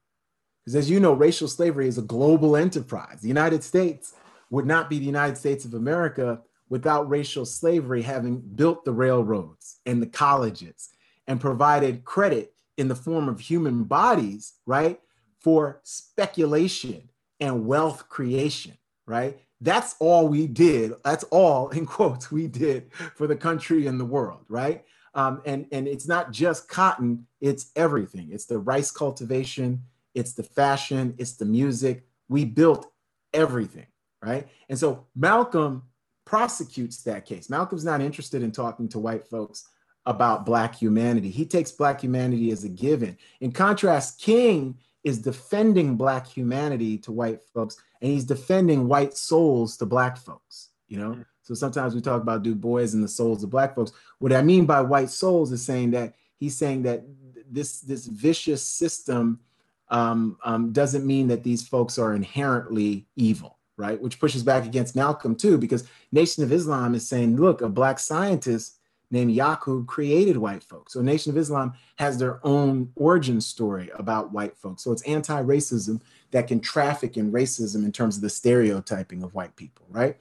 Because 0.67 0.84
as 0.84 0.89
you 0.89 0.99
know, 0.99 1.13
racial 1.13 1.47
slavery 1.47 1.88
is 1.88 1.97
a 1.97 2.01
global 2.01 2.58
enterprise. 2.58 3.21
The 3.21 3.30
United 3.30 3.63
States 3.63 4.15
would 4.49 4.65
not 4.65 4.89
be 4.89 4.99
the 4.99 5.06
United 5.06 5.38
States 5.38 5.63
of 5.63 5.73
America 5.73 6.41
without 6.67 7.10
racial 7.10 7.45
slavery 7.45 8.01
having 8.01 8.41
built 8.41 8.84
the 8.84 8.91
railroads 8.91 9.80
and 9.86 10.01
the 10.01 10.08
colleges 10.08 10.89
and 11.25 11.39
provided 11.39 12.03
credit 12.03 12.53
in 12.75 12.89
the 12.89 12.97
form 12.97 13.30
of 13.30 13.39
human 13.39 13.86
bodies, 13.86 14.56
right, 14.65 14.99
for 15.39 15.80
speculation 15.84 17.12
and 17.39 17.65
wealth 17.65 18.10
creation, 18.10 18.77
right? 19.06 19.39
That's 19.62 19.95
all 19.99 20.27
we 20.27 20.47
did. 20.47 20.91
That's 21.01 21.23
all, 21.32 21.69
in 21.69 21.86
quotes, 21.86 22.30
we 22.30 22.47
did 22.47 22.91
for 23.15 23.25
the 23.25 23.38
country 23.38 23.88
and 23.88 23.97
the 23.97 24.03
world, 24.06 24.43
right? 24.49 24.84
Um, 25.13 25.41
and, 25.45 25.65
and 25.71 25.88
it's 25.88 26.10
not 26.10 26.34
just 26.34 26.67
cotton, 26.67 27.25
it's 27.39 27.71
everything. 27.77 28.32
It's 28.34 28.47
the 28.47 28.60
rice 28.60 28.91
cultivation, 28.91 29.84
it's 30.17 30.34
the 30.34 30.43
fashion, 30.43 31.13
it's 31.19 31.34
the 31.34 31.45
music. 31.45 32.03
We 32.27 32.43
built 32.43 32.91
everything, 33.34 33.86
right? 34.21 34.47
And 34.67 34.77
so 34.77 35.06
Malcolm 35.15 35.84
prosecutes 36.25 37.03
that 37.03 37.25
case. 37.25 37.51
Malcolm's 37.51 37.86
not 37.86 38.01
interested 38.01 38.41
in 38.41 38.51
talking 38.51 38.89
to 38.89 38.99
white 38.99 39.27
folks 39.27 39.69
about 40.08 40.43
Black 40.43 40.73
humanity. 40.73 41.30
He 41.30 41.45
takes 41.45 41.71
Black 41.71 42.01
humanity 42.01 42.49
as 42.51 42.63
a 42.63 42.69
given. 42.69 43.15
In 43.41 43.51
contrast, 43.51 44.19
King 44.19 44.80
is 45.03 45.19
defending 45.19 45.95
Black 45.95 46.25
humanity 46.25 46.97
to 46.99 47.12
white 47.12 47.43
folks, 47.53 47.77
and 48.01 48.12
he's 48.12 48.25
defending 48.25 48.88
white 48.88 49.15
souls 49.15 49.77
to 49.77 49.86
Black 49.86 50.17
folks. 50.17 50.69
You 50.88 50.97
know, 50.97 51.12
mm-hmm. 51.12 51.21
so 51.43 51.53
sometimes 51.53 51.93
we 51.93 52.01
talk 52.01 52.23
about 52.23 52.41
Du 52.41 52.56
Bois 52.56 52.93
and 52.93 53.03
the 53.03 53.08
souls 53.08 53.43
of 53.43 53.51
Black 53.51 53.75
folks. 53.75 53.91
What 54.17 54.34
I 54.34 54.41
mean 54.41 54.65
by 54.65 54.82
white 54.82 55.12
souls 55.12 55.51
is 55.51 55.63
saying 55.63 55.91
that 55.91 56.15
he's 56.38 56.58
saying 56.58 56.84
that 56.84 57.03
this 57.49 57.82
this 57.82 58.08
vicious 58.08 58.65
system 58.65 59.41
um, 59.89 60.38
um, 60.43 60.71
doesn't 60.71 61.06
mean 61.06 61.28
that 61.28 61.43
these 61.43 61.67
folks 61.67 61.97
are 61.97 62.13
inherently 62.13 63.08
evil, 63.15 63.58
right? 63.78 64.02
Which 64.02 64.19
pushes 64.19 64.43
back 64.43 64.65
against 64.65 64.95
Malcolm 64.95 65.36
too, 65.36 65.58
because 65.58 65.88
Nation 66.12 66.43
of 66.43 66.52
Islam 66.52 66.95
is 66.95 67.08
saying, 67.08 67.38
look, 67.38 67.62
a 67.62 67.69
black 67.69 68.00
scientist 68.00 68.80
named 69.10 69.34
Yaqub 69.34 69.88
created 69.88 70.36
white 70.36 70.63
folks. 70.63 70.93
So 70.93 71.02
Nation 71.02 71.32
of 71.32 71.38
Islam 71.38 71.73
has 71.95 72.17
their 72.17 72.45
own 72.45 72.91
origin 72.95 73.39
story 73.39 73.89
about 73.95 74.34
white 74.34 74.58
folks. 74.58 74.84
So 74.84 74.91
it's 74.91 75.04
anti-racism 75.04 76.02
that 76.32 76.47
can 76.47 76.60
traffic 76.60 77.15
in 77.15 77.32
racism 77.32 77.86
in 77.86 77.93
terms 77.93 78.17
of 78.17 78.21
the 78.21 78.30
stereotyping 78.30 79.23
of 79.23 79.34
white 79.34 79.56
people, 79.56 79.86
right? 79.89 80.17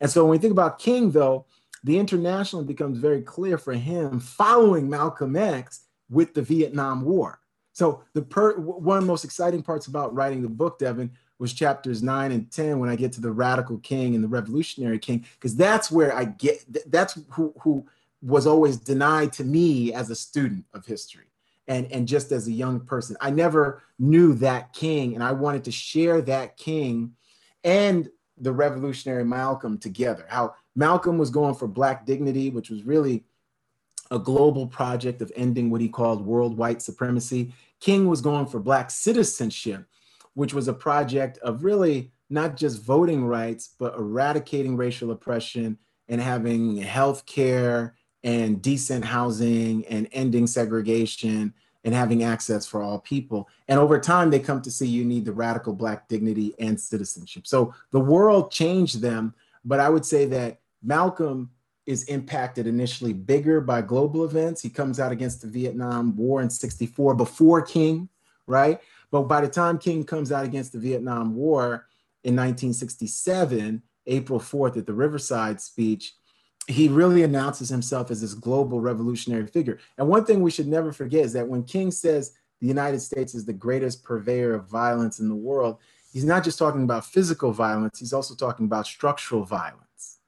And 0.00 0.10
so 0.10 0.24
when 0.24 0.30
we 0.30 0.38
think 0.38 0.52
about 0.52 0.78
King, 0.78 1.10
though, 1.10 1.44
the 1.84 1.98
international 1.98 2.64
becomes 2.64 2.98
very 2.98 3.20
clear 3.20 3.58
for 3.58 3.74
him 3.74 4.20
following 4.20 4.88
Malcolm 4.88 5.36
X 5.36 5.82
with 6.08 6.32
the 6.32 6.42
Vietnam 6.42 7.02
War. 7.02 7.39
So 7.80 8.02
the 8.12 8.20
per- 8.20 8.58
one 8.58 8.98
of 8.98 9.04
the 9.04 9.08
most 9.08 9.24
exciting 9.24 9.62
parts 9.62 9.86
about 9.86 10.14
writing 10.14 10.42
the 10.42 10.50
book, 10.50 10.78
Devin, 10.78 11.12
was 11.38 11.54
chapters 11.54 12.02
nine 12.02 12.30
and 12.30 12.50
10 12.50 12.78
when 12.78 12.90
I 12.90 12.94
get 12.94 13.10
to 13.12 13.22
the 13.22 13.32
radical 13.32 13.78
king 13.78 14.14
and 14.14 14.22
the 14.22 14.28
revolutionary 14.28 14.98
king, 14.98 15.24
because 15.36 15.56
that's 15.56 15.90
where 15.90 16.14
I 16.14 16.26
get, 16.26 16.62
that's 16.92 17.18
who, 17.30 17.54
who 17.60 17.86
was 18.20 18.46
always 18.46 18.76
denied 18.76 19.32
to 19.32 19.44
me 19.44 19.94
as 19.94 20.10
a 20.10 20.14
student 20.14 20.66
of 20.74 20.84
history 20.84 21.24
and, 21.68 21.90
and 21.90 22.06
just 22.06 22.32
as 22.32 22.48
a 22.48 22.52
young 22.52 22.80
person. 22.80 23.16
I 23.18 23.30
never 23.30 23.82
knew 23.98 24.34
that 24.34 24.74
king, 24.74 25.14
and 25.14 25.24
I 25.24 25.32
wanted 25.32 25.64
to 25.64 25.72
share 25.72 26.20
that 26.20 26.58
king 26.58 27.14
and 27.64 28.10
the 28.36 28.52
revolutionary 28.52 29.24
Malcolm 29.24 29.78
together. 29.78 30.26
How 30.28 30.54
Malcolm 30.76 31.16
was 31.16 31.30
going 31.30 31.54
for 31.54 31.66
Black 31.66 32.04
dignity, 32.04 32.50
which 32.50 32.68
was 32.68 32.82
really 32.82 33.24
a 34.10 34.18
global 34.18 34.66
project 34.66 35.22
of 35.22 35.32
ending 35.36 35.70
what 35.70 35.80
he 35.80 35.88
called 35.88 36.26
world 36.26 36.56
white 36.56 36.82
supremacy. 36.82 37.52
King 37.80 38.08
was 38.08 38.20
going 38.20 38.46
for 38.46 38.60
Black 38.60 38.90
citizenship, 38.90 39.84
which 40.34 40.54
was 40.54 40.68
a 40.68 40.74
project 40.74 41.38
of 41.38 41.64
really 41.64 42.12
not 42.28 42.56
just 42.56 42.82
voting 42.82 43.24
rights, 43.24 43.74
but 43.78 43.94
eradicating 43.94 44.76
racial 44.76 45.10
oppression 45.10 45.78
and 46.08 46.20
having 46.20 46.76
health 46.76 47.26
care 47.26 47.96
and 48.22 48.62
decent 48.62 49.04
housing 49.04 49.84
and 49.86 50.08
ending 50.12 50.46
segregation 50.46 51.54
and 51.84 51.94
having 51.94 52.22
access 52.22 52.66
for 52.66 52.82
all 52.82 52.98
people. 53.00 53.48
And 53.68 53.78
over 53.78 53.98
time, 53.98 54.30
they 54.30 54.38
come 54.38 54.60
to 54.62 54.70
see 54.70 54.86
you 54.86 55.04
need 55.04 55.24
the 55.24 55.32
radical 55.32 55.72
Black 55.72 56.08
dignity 56.08 56.54
and 56.58 56.78
citizenship. 56.78 57.46
So 57.46 57.74
the 57.90 58.00
world 58.00 58.52
changed 58.52 59.00
them. 59.00 59.34
But 59.64 59.80
I 59.80 59.88
would 59.88 60.04
say 60.04 60.26
that 60.26 60.60
Malcolm 60.82 61.50
is 61.86 62.04
impacted 62.04 62.66
initially 62.66 63.12
bigger 63.12 63.60
by 63.60 63.82
global 63.82 64.24
events. 64.24 64.62
He 64.62 64.70
comes 64.70 65.00
out 65.00 65.12
against 65.12 65.42
the 65.42 65.48
Vietnam 65.48 66.16
War 66.16 66.42
in 66.42 66.50
64 66.50 67.14
before 67.14 67.62
King, 67.62 68.08
right? 68.46 68.80
But 69.10 69.22
by 69.22 69.40
the 69.40 69.48
time 69.48 69.78
King 69.78 70.04
comes 70.04 70.30
out 70.30 70.44
against 70.44 70.72
the 70.72 70.78
Vietnam 70.78 71.34
War 71.34 71.86
in 72.22 72.36
1967, 72.36 73.82
April 74.06 74.38
4th 74.38 74.76
at 74.76 74.86
the 74.86 74.92
Riverside 74.92 75.60
speech, 75.60 76.14
he 76.68 76.88
really 76.88 77.22
announces 77.22 77.68
himself 77.68 78.10
as 78.10 78.20
this 78.20 78.34
global 78.34 78.80
revolutionary 78.80 79.46
figure. 79.46 79.78
And 79.98 80.08
one 80.08 80.24
thing 80.24 80.42
we 80.42 80.50
should 80.50 80.68
never 80.68 80.92
forget 80.92 81.24
is 81.24 81.32
that 81.32 81.48
when 81.48 81.64
King 81.64 81.90
says 81.90 82.34
the 82.60 82.66
United 82.66 83.00
States 83.00 83.34
is 83.34 83.44
the 83.44 83.52
greatest 83.52 84.04
purveyor 84.04 84.54
of 84.54 84.68
violence 84.68 85.18
in 85.18 85.28
the 85.28 85.34
world, 85.34 85.78
he's 86.12 86.24
not 86.24 86.44
just 86.44 86.58
talking 86.58 86.84
about 86.84 87.06
physical 87.06 87.52
violence, 87.52 87.98
he's 87.98 88.12
also 88.12 88.34
talking 88.34 88.66
about 88.66 88.86
structural 88.86 89.44
violence, 89.44 90.18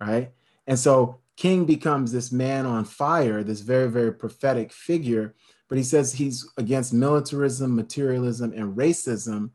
right? 0.00 0.32
And 0.66 0.78
so 0.78 1.20
King 1.36 1.64
becomes 1.64 2.12
this 2.12 2.32
man 2.32 2.66
on 2.66 2.84
fire, 2.84 3.42
this 3.42 3.60
very, 3.60 3.88
very 3.88 4.12
prophetic 4.12 4.72
figure. 4.72 5.34
But 5.68 5.78
he 5.78 5.84
says 5.84 6.14
he's 6.14 6.48
against 6.56 6.92
militarism, 6.92 7.74
materialism, 7.74 8.52
and 8.52 8.76
racism. 8.76 9.50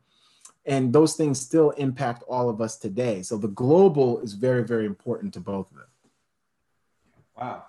And 0.65 0.93
those 0.93 1.15
things 1.15 1.39
still 1.39 1.71
impact 1.71 2.24
all 2.28 2.50
of 2.50 2.62
us 2.62 2.78
today. 2.78 3.24
So 3.24 3.38
the 3.38 3.47
global 3.47 4.19
is 4.21 4.34
very, 4.34 4.63
very 4.63 4.86
important 4.86 5.34
to 5.34 5.39
both 5.39 5.71
of 5.71 5.78
them. 5.78 5.88
Wow. 7.38 7.63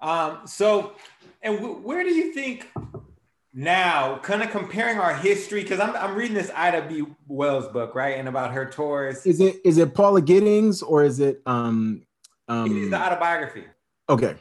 Um, 0.00 0.46
so, 0.46 0.94
and 1.42 1.56
w- 1.56 1.76
where 1.76 2.02
do 2.02 2.12
you 2.12 2.32
think 2.32 2.68
now, 3.52 4.18
kind 4.18 4.42
of 4.42 4.50
comparing 4.50 4.98
our 4.98 5.14
history, 5.14 5.62
because 5.62 5.80
I'm, 5.80 5.94
I'm 5.96 6.14
reading 6.14 6.34
this 6.34 6.50
Ida 6.54 6.86
B. 6.88 7.04
Wells 7.28 7.68
book, 7.68 7.94
right? 7.94 8.18
And 8.18 8.28
about 8.28 8.52
her 8.52 8.66
tours. 8.66 9.24
Is 9.24 9.40
it 9.40 9.60
is 9.64 9.78
it 9.78 9.94
Paula 9.94 10.20
Giddings 10.20 10.82
or 10.82 11.04
is 11.04 11.20
it 11.20 11.42
um 11.46 12.05
um, 12.48 12.70
it 12.70 12.76
is 12.76 12.90
the 12.90 13.00
autobiography. 13.00 13.64
Okay. 14.08 14.36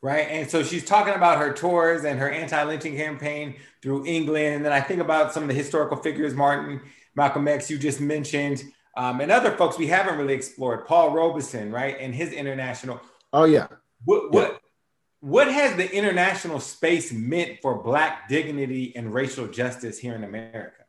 Right. 0.00 0.28
And 0.30 0.48
so 0.48 0.62
she's 0.62 0.84
talking 0.84 1.14
about 1.14 1.38
her 1.38 1.52
tours 1.52 2.04
and 2.04 2.18
her 2.18 2.30
anti 2.30 2.62
lynching 2.62 2.96
campaign 2.96 3.56
through 3.82 4.06
England. 4.06 4.56
And 4.56 4.64
then 4.64 4.72
I 4.72 4.80
think 4.80 5.00
about 5.00 5.32
some 5.32 5.42
of 5.42 5.48
the 5.48 5.54
historical 5.54 5.96
figures, 5.96 6.34
Martin, 6.34 6.80
Malcolm 7.16 7.48
X, 7.48 7.68
you 7.68 7.78
just 7.78 8.00
mentioned, 8.00 8.62
um, 8.96 9.20
and 9.20 9.32
other 9.32 9.50
folks 9.52 9.76
we 9.76 9.88
haven't 9.88 10.16
really 10.16 10.34
explored. 10.34 10.86
Paul 10.86 11.10
Robeson, 11.10 11.72
right? 11.72 11.96
And 11.98 12.14
his 12.14 12.32
international. 12.32 13.00
Oh, 13.32 13.44
yeah. 13.44 13.66
What, 14.04 14.32
what, 14.32 14.52
yeah. 14.52 14.58
what 15.20 15.52
has 15.52 15.76
the 15.76 15.92
international 15.92 16.60
space 16.60 17.12
meant 17.12 17.58
for 17.60 17.82
Black 17.82 18.28
dignity 18.28 18.94
and 18.94 19.12
racial 19.12 19.48
justice 19.48 19.98
here 19.98 20.14
in 20.14 20.22
America? 20.22 20.84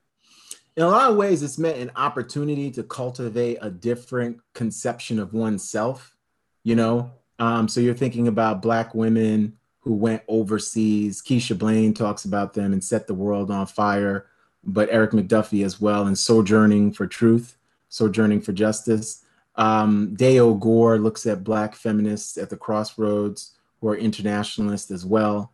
in 0.80 0.86
a 0.86 0.88
lot 0.88 1.12
of 1.12 1.18
ways, 1.18 1.44
it's 1.44 1.58
meant 1.58 1.78
an 1.78 1.92
opportunity 1.98 2.72
to 2.72 2.84
cultivate 2.84 3.58
a 3.62 3.70
different 3.70 4.40
conception 4.54 5.20
of 5.20 5.34
oneself 5.34 6.16
you 6.64 6.76
know? 6.76 7.12
Um, 7.40 7.68
so 7.68 7.80
you're 7.80 7.94
thinking 7.94 8.28
about 8.28 8.62
black 8.62 8.94
women 8.94 9.58
who 9.80 9.94
went 9.94 10.24
overseas. 10.28 11.22
Keisha 11.22 11.58
Blain 11.58 11.94
talks 11.94 12.26
about 12.26 12.54
them 12.54 12.74
and 12.74 12.84
set 12.84 13.08
the 13.08 13.14
world 13.14 13.50
on 13.50 13.66
fire 13.66 14.28
but 14.64 14.90
Erik 14.92 15.12
McDuffie 15.12 15.66
as 15.66 15.80
well 15.80 16.08
and 16.08 16.18
sojourning 16.18 16.92
for 16.92 17.08
truth 17.08 17.56
sojourning 17.92 18.40
for 18.40 18.52
justice. 18.52 19.26
Um, 19.56 20.16
Dayo 20.16 20.60
Gore 20.60 21.00
looks 21.00 21.26
at 21.26 21.44
black 21.44 21.76
feminists 21.76 22.38
at 22.38 22.50
the 22.50 22.56
crossroads 22.56 23.56
who 23.82 23.90
are 23.90 23.98
internationalists 23.98 24.92
as 24.92 25.06
well. 25.06 25.52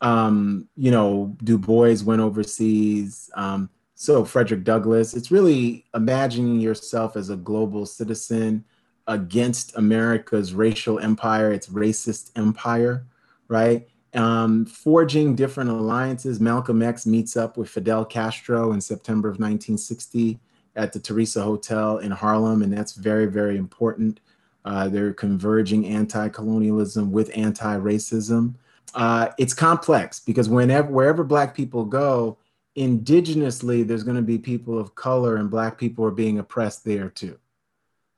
Um, 0.00 0.68
you 0.76 0.90
know 0.90 1.36
du 1.42 1.58
bois 1.58 2.02
went 2.04 2.20
overseas. 2.20 3.30
Um, 3.34 3.70
so 3.94 4.24
frederick 4.24 4.62
douglass 4.62 5.14
it's 5.14 5.32
really 5.32 5.84
imagining 5.92 6.60
yourself 6.60 7.16
as 7.16 7.30
a 7.30 7.36
global 7.36 7.84
citizen 7.84 8.64
against 9.08 9.74
America's 9.76 10.52
racial 10.52 11.00
empire, 11.00 11.50
its 11.50 11.68
racist 11.68 12.30
empire, 12.36 13.06
right? 13.48 13.88
Um, 14.14 14.66
forging 14.66 15.34
different 15.34 15.70
alliances. 15.70 16.40
Malcolm 16.40 16.82
X 16.82 17.06
meets 17.06 17.36
up 17.36 17.56
with 17.56 17.70
Fidel 17.70 18.04
Castro 18.04 18.72
in 18.72 18.80
September 18.80 19.28
of 19.28 19.34
1960 19.34 20.38
at 20.76 20.92
the 20.92 21.00
Theresa 21.00 21.42
Hotel 21.42 21.98
in 21.98 22.10
Harlem, 22.10 22.62
and 22.62 22.72
that's 22.72 22.92
very, 22.92 23.26
very 23.26 23.56
important. 23.56 24.20
Uh, 24.64 24.88
they're 24.88 25.14
converging 25.14 25.86
anti-colonialism 25.86 27.10
with 27.10 27.30
anti-racism. 27.34 28.54
Uh, 28.94 29.28
it's 29.38 29.54
complex 29.54 30.20
because 30.20 30.48
whenever 30.48 30.90
wherever 30.90 31.24
Black 31.24 31.54
people 31.54 31.84
go, 31.84 32.38
indigenously, 32.76 33.86
there's 33.86 34.04
going 34.04 34.16
to 34.16 34.22
be 34.22 34.38
people 34.38 34.78
of 34.78 34.94
color, 34.94 35.36
and 35.36 35.50
Black 35.50 35.78
people 35.78 36.04
are 36.04 36.10
being 36.10 36.38
oppressed 36.38 36.84
there 36.84 37.08
too. 37.08 37.38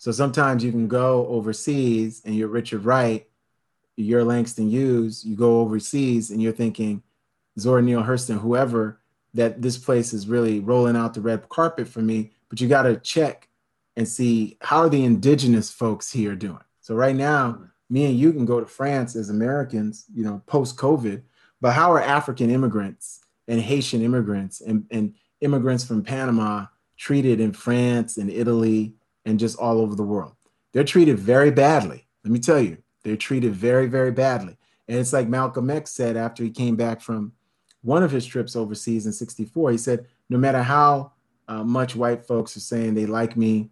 So 0.00 0.12
sometimes 0.12 0.64
you 0.64 0.70
can 0.70 0.88
go 0.88 1.26
overseas 1.26 2.22
and 2.24 2.34
you're 2.34 2.48
Richard 2.48 2.86
Wright, 2.86 3.28
you're 3.96 4.24
Langston 4.24 4.70
Hughes, 4.70 5.22
you 5.26 5.36
go 5.36 5.60
overseas 5.60 6.30
and 6.30 6.40
you're 6.40 6.54
thinking, 6.54 7.02
Zora 7.58 7.82
Neale 7.82 8.02
Hurston, 8.02 8.40
whoever, 8.40 8.98
that 9.34 9.60
this 9.60 9.76
place 9.76 10.14
is 10.14 10.26
really 10.26 10.58
rolling 10.58 10.96
out 10.96 11.12
the 11.12 11.20
red 11.20 11.50
carpet 11.50 11.86
for 11.86 12.00
me. 12.00 12.30
But 12.48 12.62
you 12.62 12.66
got 12.66 12.84
to 12.84 12.96
check 12.96 13.48
and 13.94 14.08
see 14.08 14.56
how 14.62 14.78
are 14.78 14.88
the 14.88 15.04
indigenous 15.04 15.70
folks 15.70 16.10
here 16.10 16.34
doing. 16.34 16.64
So 16.80 16.94
right 16.94 17.14
now, 17.14 17.60
me 17.90 18.06
and 18.06 18.18
you 18.18 18.32
can 18.32 18.46
go 18.46 18.58
to 18.58 18.64
France 18.64 19.14
as 19.16 19.28
Americans, 19.28 20.06
you 20.14 20.24
know, 20.24 20.40
post 20.46 20.78
COVID, 20.78 21.20
but 21.60 21.74
how 21.74 21.92
are 21.92 22.00
African 22.00 22.50
immigrants 22.50 23.20
and 23.46 23.60
Haitian 23.60 24.00
immigrants 24.00 24.62
and, 24.62 24.86
and 24.90 25.14
immigrants 25.42 25.84
from 25.84 26.02
Panama 26.02 26.68
treated 26.96 27.38
in 27.38 27.52
France 27.52 28.16
and 28.16 28.30
Italy 28.30 28.94
and 29.24 29.38
just 29.38 29.58
all 29.58 29.80
over 29.80 29.94
the 29.94 30.02
world. 30.02 30.34
They're 30.72 30.84
treated 30.84 31.18
very 31.18 31.50
badly. 31.50 32.06
Let 32.24 32.32
me 32.32 32.38
tell 32.38 32.60
you, 32.60 32.78
they're 33.02 33.16
treated 33.16 33.54
very, 33.54 33.86
very 33.86 34.12
badly. 34.12 34.56
And 34.88 34.98
it's 34.98 35.12
like 35.12 35.28
Malcolm 35.28 35.70
X 35.70 35.90
said 35.92 36.16
after 36.16 36.42
he 36.42 36.50
came 36.50 36.76
back 36.76 37.00
from 37.00 37.32
one 37.82 38.02
of 38.02 38.10
his 38.10 38.26
trips 38.26 38.56
overseas 38.56 39.06
in 39.06 39.12
64. 39.12 39.72
He 39.72 39.78
said, 39.78 40.06
no 40.28 40.38
matter 40.38 40.62
how 40.62 41.12
uh, 41.48 41.64
much 41.64 41.96
white 41.96 42.26
folks 42.26 42.56
are 42.56 42.60
saying 42.60 42.94
they 42.94 43.06
like 43.06 43.36
me, 43.36 43.70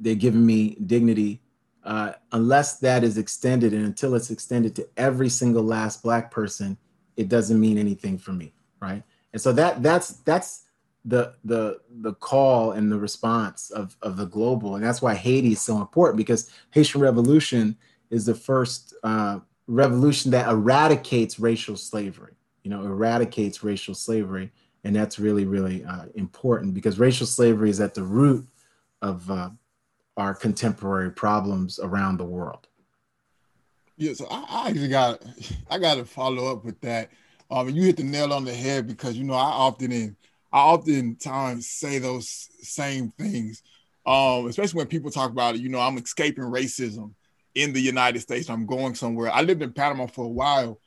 they're 0.00 0.14
giving 0.14 0.44
me 0.44 0.76
dignity, 0.86 1.42
uh, 1.84 2.12
unless 2.32 2.78
that 2.80 3.04
is 3.04 3.18
extended 3.18 3.72
and 3.72 3.84
until 3.84 4.14
it's 4.14 4.30
extended 4.30 4.76
to 4.76 4.88
every 4.96 5.28
single 5.28 5.62
last 5.62 6.02
black 6.02 6.30
person, 6.30 6.76
it 7.16 7.28
doesn't 7.28 7.60
mean 7.60 7.78
anything 7.78 8.18
for 8.18 8.32
me. 8.32 8.52
Right. 8.80 9.02
And 9.32 9.42
so 9.42 9.52
that 9.52 9.82
that's 9.82 10.14
that's 10.18 10.64
the 11.04 11.34
the 11.44 11.80
the 12.00 12.14
call 12.14 12.72
and 12.72 12.90
the 12.90 12.98
response 12.98 13.70
of 13.70 13.96
of 14.02 14.16
the 14.16 14.26
global, 14.26 14.74
and 14.76 14.84
that's 14.84 15.00
why 15.00 15.14
Haiti 15.14 15.52
is 15.52 15.60
so 15.60 15.80
important 15.80 16.16
because 16.16 16.50
Haitian 16.70 17.00
Revolution 17.00 17.76
is 18.10 18.26
the 18.26 18.34
first 18.34 18.94
uh, 19.02 19.40
revolution 19.66 20.30
that 20.32 20.48
eradicates 20.48 21.38
racial 21.38 21.76
slavery. 21.76 22.34
You 22.64 22.70
know, 22.70 22.82
eradicates 22.82 23.62
racial 23.62 23.94
slavery, 23.94 24.52
and 24.84 24.94
that's 24.94 25.18
really 25.18 25.46
really 25.46 25.84
uh, 25.84 26.06
important 26.14 26.74
because 26.74 26.98
racial 26.98 27.26
slavery 27.26 27.70
is 27.70 27.80
at 27.80 27.94
the 27.94 28.02
root 28.02 28.46
of 29.00 29.30
uh, 29.30 29.50
our 30.16 30.34
contemporary 30.34 31.12
problems 31.12 31.78
around 31.78 32.18
the 32.18 32.24
world. 32.24 32.66
Yeah, 33.96 34.12
so 34.12 34.26
I, 34.30 34.44
I 34.48 34.68
actually 34.68 34.88
got 34.88 35.22
I 35.70 35.78
got 35.78 35.94
to 35.94 36.04
follow 36.04 36.52
up 36.52 36.64
with 36.64 36.80
that. 36.80 37.10
Um, 37.50 37.70
you 37.70 37.82
hit 37.82 37.96
the 37.96 38.04
nail 38.04 38.32
on 38.32 38.44
the 38.44 38.52
head 38.52 38.86
because 38.86 39.16
you 39.16 39.24
know 39.24 39.34
I 39.34 39.44
often 39.44 39.90
in 39.90 40.16
I 40.52 40.60
oftentimes 40.60 41.68
say 41.68 41.98
those 41.98 42.48
same 42.62 43.12
things, 43.18 43.62
um, 44.06 44.46
especially 44.46 44.78
when 44.78 44.86
people 44.86 45.10
talk 45.10 45.30
about 45.30 45.54
it. 45.54 45.60
You 45.60 45.68
know, 45.68 45.80
I'm 45.80 45.98
escaping 45.98 46.44
racism 46.44 47.12
in 47.54 47.72
the 47.72 47.80
United 47.80 48.20
States. 48.20 48.48
I'm 48.48 48.66
going 48.66 48.94
somewhere. 48.94 49.30
I 49.30 49.42
lived 49.42 49.62
in 49.62 49.72
Panama 49.72 50.06
for 50.06 50.24
a 50.24 50.28
while. 50.28 50.80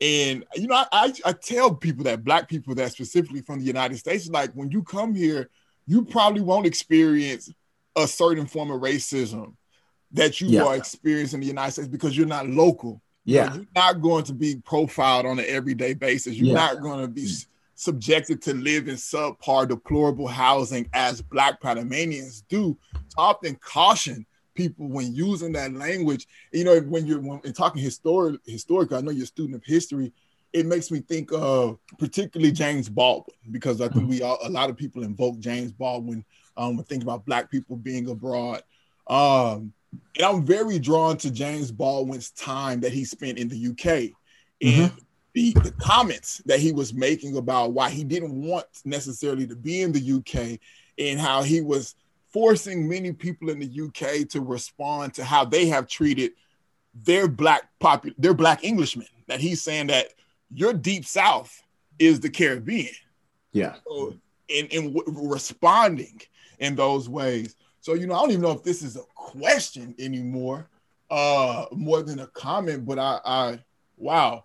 And 0.00 0.44
you 0.54 0.66
know, 0.66 0.76
I, 0.76 0.86
I, 0.92 1.12
I 1.26 1.32
tell 1.32 1.74
people 1.74 2.04
that 2.04 2.24
black 2.24 2.48
people 2.48 2.74
that 2.76 2.92
specifically 2.92 3.42
from 3.42 3.58
the 3.58 3.66
United 3.66 3.98
States, 3.98 4.28
like 4.28 4.52
when 4.52 4.70
you 4.70 4.82
come 4.82 5.14
here, 5.14 5.50
you 5.86 6.04
probably 6.04 6.40
won't 6.40 6.66
experience 6.66 7.52
a 7.96 8.06
certain 8.06 8.46
form 8.46 8.70
of 8.70 8.80
racism 8.80 9.54
that 10.12 10.40
you 10.40 10.48
yeah. 10.48 10.62
are 10.62 10.76
experiencing 10.76 11.38
in 11.38 11.40
the 11.40 11.46
United 11.46 11.72
States 11.72 11.88
because 11.88 12.16
you're 12.16 12.26
not 12.26 12.48
local. 12.48 13.02
Yeah. 13.24 13.54
You 13.54 13.60
are 13.60 13.66
not 13.74 14.00
going 14.00 14.24
to 14.24 14.32
be 14.32 14.56
profiled 14.56 15.26
on 15.26 15.38
an 15.38 15.44
everyday 15.48 15.94
basis. 15.94 16.34
You're 16.34 16.48
yeah. 16.48 16.54
not 16.54 16.80
going 16.80 17.00
to 17.00 17.08
be 17.08 17.28
subjected 17.80 18.42
to 18.42 18.52
live 18.52 18.88
in 18.88 18.96
subpar, 18.96 19.66
deplorable 19.66 20.28
housing 20.28 20.86
as 20.92 21.22
Black 21.22 21.58
Panamanians 21.62 22.42
do, 22.42 22.76
often 23.16 23.54
caution 23.54 24.26
people 24.54 24.86
when 24.86 25.14
using 25.14 25.52
that 25.52 25.72
language. 25.72 26.26
You 26.52 26.64
know, 26.64 26.78
when 26.80 27.06
you're 27.06 27.20
when, 27.20 27.40
talking 27.54 27.82
historic, 27.82 28.38
historical, 28.44 28.98
I 28.98 29.00
know 29.00 29.10
you're 29.10 29.24
a 29.24 29.26
student 29.26 29.56
of 29.56 29.64
history. 29.64 30.12
it 30.52 30.66
makes 30.66 30.90
me 30.90 31.00
think 31.00 31.30
of 31.32 31.78
particularly 31.98 32.52
James 32.52 32.90
Baldwin 32.90 33.34
because 33.50 33.80
I 33.80 33.88
think 33.88 34.10
we 34.10 34.20
all, 34.20 34.38
a 34.44 34.50
lot 34.50 34.68
of 34.68 34.76
people 34.76 35.02
invoke 35.02 35.38
James 35.38 35.72
Baldwin 35.72 36.22
um, 36.58 36.76
when 36.76 36.84
thinking 36.84 37.08
about 37.08 37.24
black 37.24 37.50
people 37.50 37.76
being 37.76 38.10
abroad. 38.10 38.62
Um, 39.06 39.72
and 40.18 40.26
I'm 40.26 40.44
very 40.44 40.78
drawn 40.78 41.16
to 41.16 41.30
James 41.30 41.72
Baldwin's 41.72 42.30
time 42.32 42.80
that 42.80 42.92
he 42.92 43.06
spent 43.06 43.38
in 43.38 43.48
the 43.48 43.68
UK 43.68 44.12
and 44.60 44.90
mm-hmm. 44.90 44.98
The, 45.32 45.52
the 45.52 45.72
comments 45.72 46.42
that 46.46 46.60
he 46.60 46.72
was 46.72 46.92
making 46.92 47.36
about 47.36 47.72
why 47.72 47.90
he 47.90 48.04
didn't 48.04 48.34
want 48.34 48.66
necessarily 48.84 49.46
to 49.46 49.56
be 49.56 49.82
in 49.82 49.92
the 49.92 50.12
UK 50.12 50.58
and 50.98 51.20
how 51.20 51.42
he 51.42 51.60
was 51.60 51.94
forcing 52.32 52.88
many 52.88 53.12
people 53.12 53.50
in 53.50 53.58
the 53.58 53.80
UK 53.82 54.28
to 54.28 54.40
respond 54.40 55.14
to 55.14 55.24
how 55.24 55.44
they 55.44 55.66
have 55.66 55.86
treated 55.86 56.32
their 56.94 57.28
black 57.28 57.62
popu- 57.80 58.14
their 58.18 58.34
black 58.34 58.64
Englishmen. 58.64 59.06
That 59.28 59.40
he's 59.40 59.62
saying 59.62 59.88
that 59.88 60.08
your 60.52 60.72
deep 60.72 61.04
south 61.04 61.62
is 61.98 62.20
the 62.20 62.30
Caribbean. 62.30 62.94
Yeah. 63.52 63.76
So, 63.86 64.14
in, 64.48 64.66
in 64.66 64.94
w- 64.94 65.28
responding 65.28 66.20
in 66.58 66.74
those 66.74 67.08
ways. 67.08 67.54
So, 67.80 67.94
you 67.94 68.06
know, 68.06 68.14
I 68.14 68.20
don't 68.20 68.30
even 68.30 68.42
know 68.42 68.50
if 68.50 68.64
this 68.64 68.82
is 68.82 68.96
a 68.96 69.04
question 69.14 69.94
anymore, 69.98 70.68
uh, 71.10 71.66
more 71.72 72.02
than 72.02 72.20
a 72.20 72.26
comment, 72.28 72.84
but 72.84 72.98
I, 72.98 73.20
I 73.24 73.58
wow, 73.96 74.44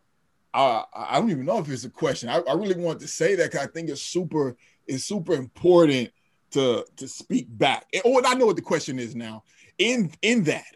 I, 0.56 0.84
I 0.96 1.20
don't 1.20 1.32
even 1.32 1.46
know 1.46 1.60
if 1.60 1.70
it's 1.70 1.84
a 1.84 1.89
question. 1.89 2.30
I, 2.30 2.39
I 2.39 2.54
really 2.54 2.76
want 2.76 3.00
to 3.02 3.08
say 3.08 3.36
that 3.36 3.52
because 3.52 3.68
I 3.68 3.70
think 3.70 3.89
it's 3.89 4.02
super, 4.02 4.56
it's 4.88 5.04
super 5.04 5.34
important 5.34 6.12
to 6.52 6.86
to 6.98 7.08
speak 7.08 7.48
back. 7.50 7.86
Oh, 8.06 8.18
and 8.18 8.26
I 8.26 8.34
know 8.34 8.46
what 8.46 8.56
the 8.56 8.62
question 8.62 9.00
is 9.00 9.15
now. 9.15 9.44
In 9.78 10.12
in 10.22 10.44
that, 10.46 10.76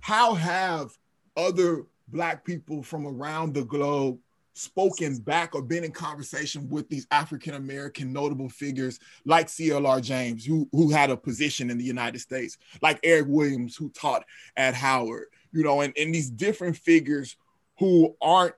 how 0.00 0.34
have 0.34 0.90
other 1.36 1.86
black 2.08 2.44
people 2.44 2.82
from 2.82 3.06
around 3.06 3.54
the 3.54 3.64
globe 3.64 4.18
spoken 4.54 5.16
back 5.18 5.54
or 5.54 5.62
been 5.62 5.84
in 5.84 5.90
conversation 5.90 6.68
with 6.68 6.88
these 6.88 7.06
African 7.10 7.54
American 7.54 8.12
notable 8.12 8.48
figures 8.48 9.00
like 9.24 9.48
CLR 9.48 10.00
James, 10.00 10.44
who, 10.44 10.68
who 10.72 10.90
had 10.90 11.10
a 11.10 11.16
position 11.16 11.70
in 11.70 11.78
the 11.78 11.84
United 11.84 12.20
States, 12.20 12.56
like 12.80 13.00
Eric 13.02 13.26
Williams, 13.28 13.76
who 13.76 13.90
taught 13.90 14.24
at 14.56 14.74
Howard, 14.74 15.26
you 15.52 15.64
know, 15.64 15.80
and, 15.80 15.92
and 15.96 16.14
these 16.14 16.30
different 16.30 16.76
figures 16.76 17.36
who 17.78 18.14
aren't 18.22 18.54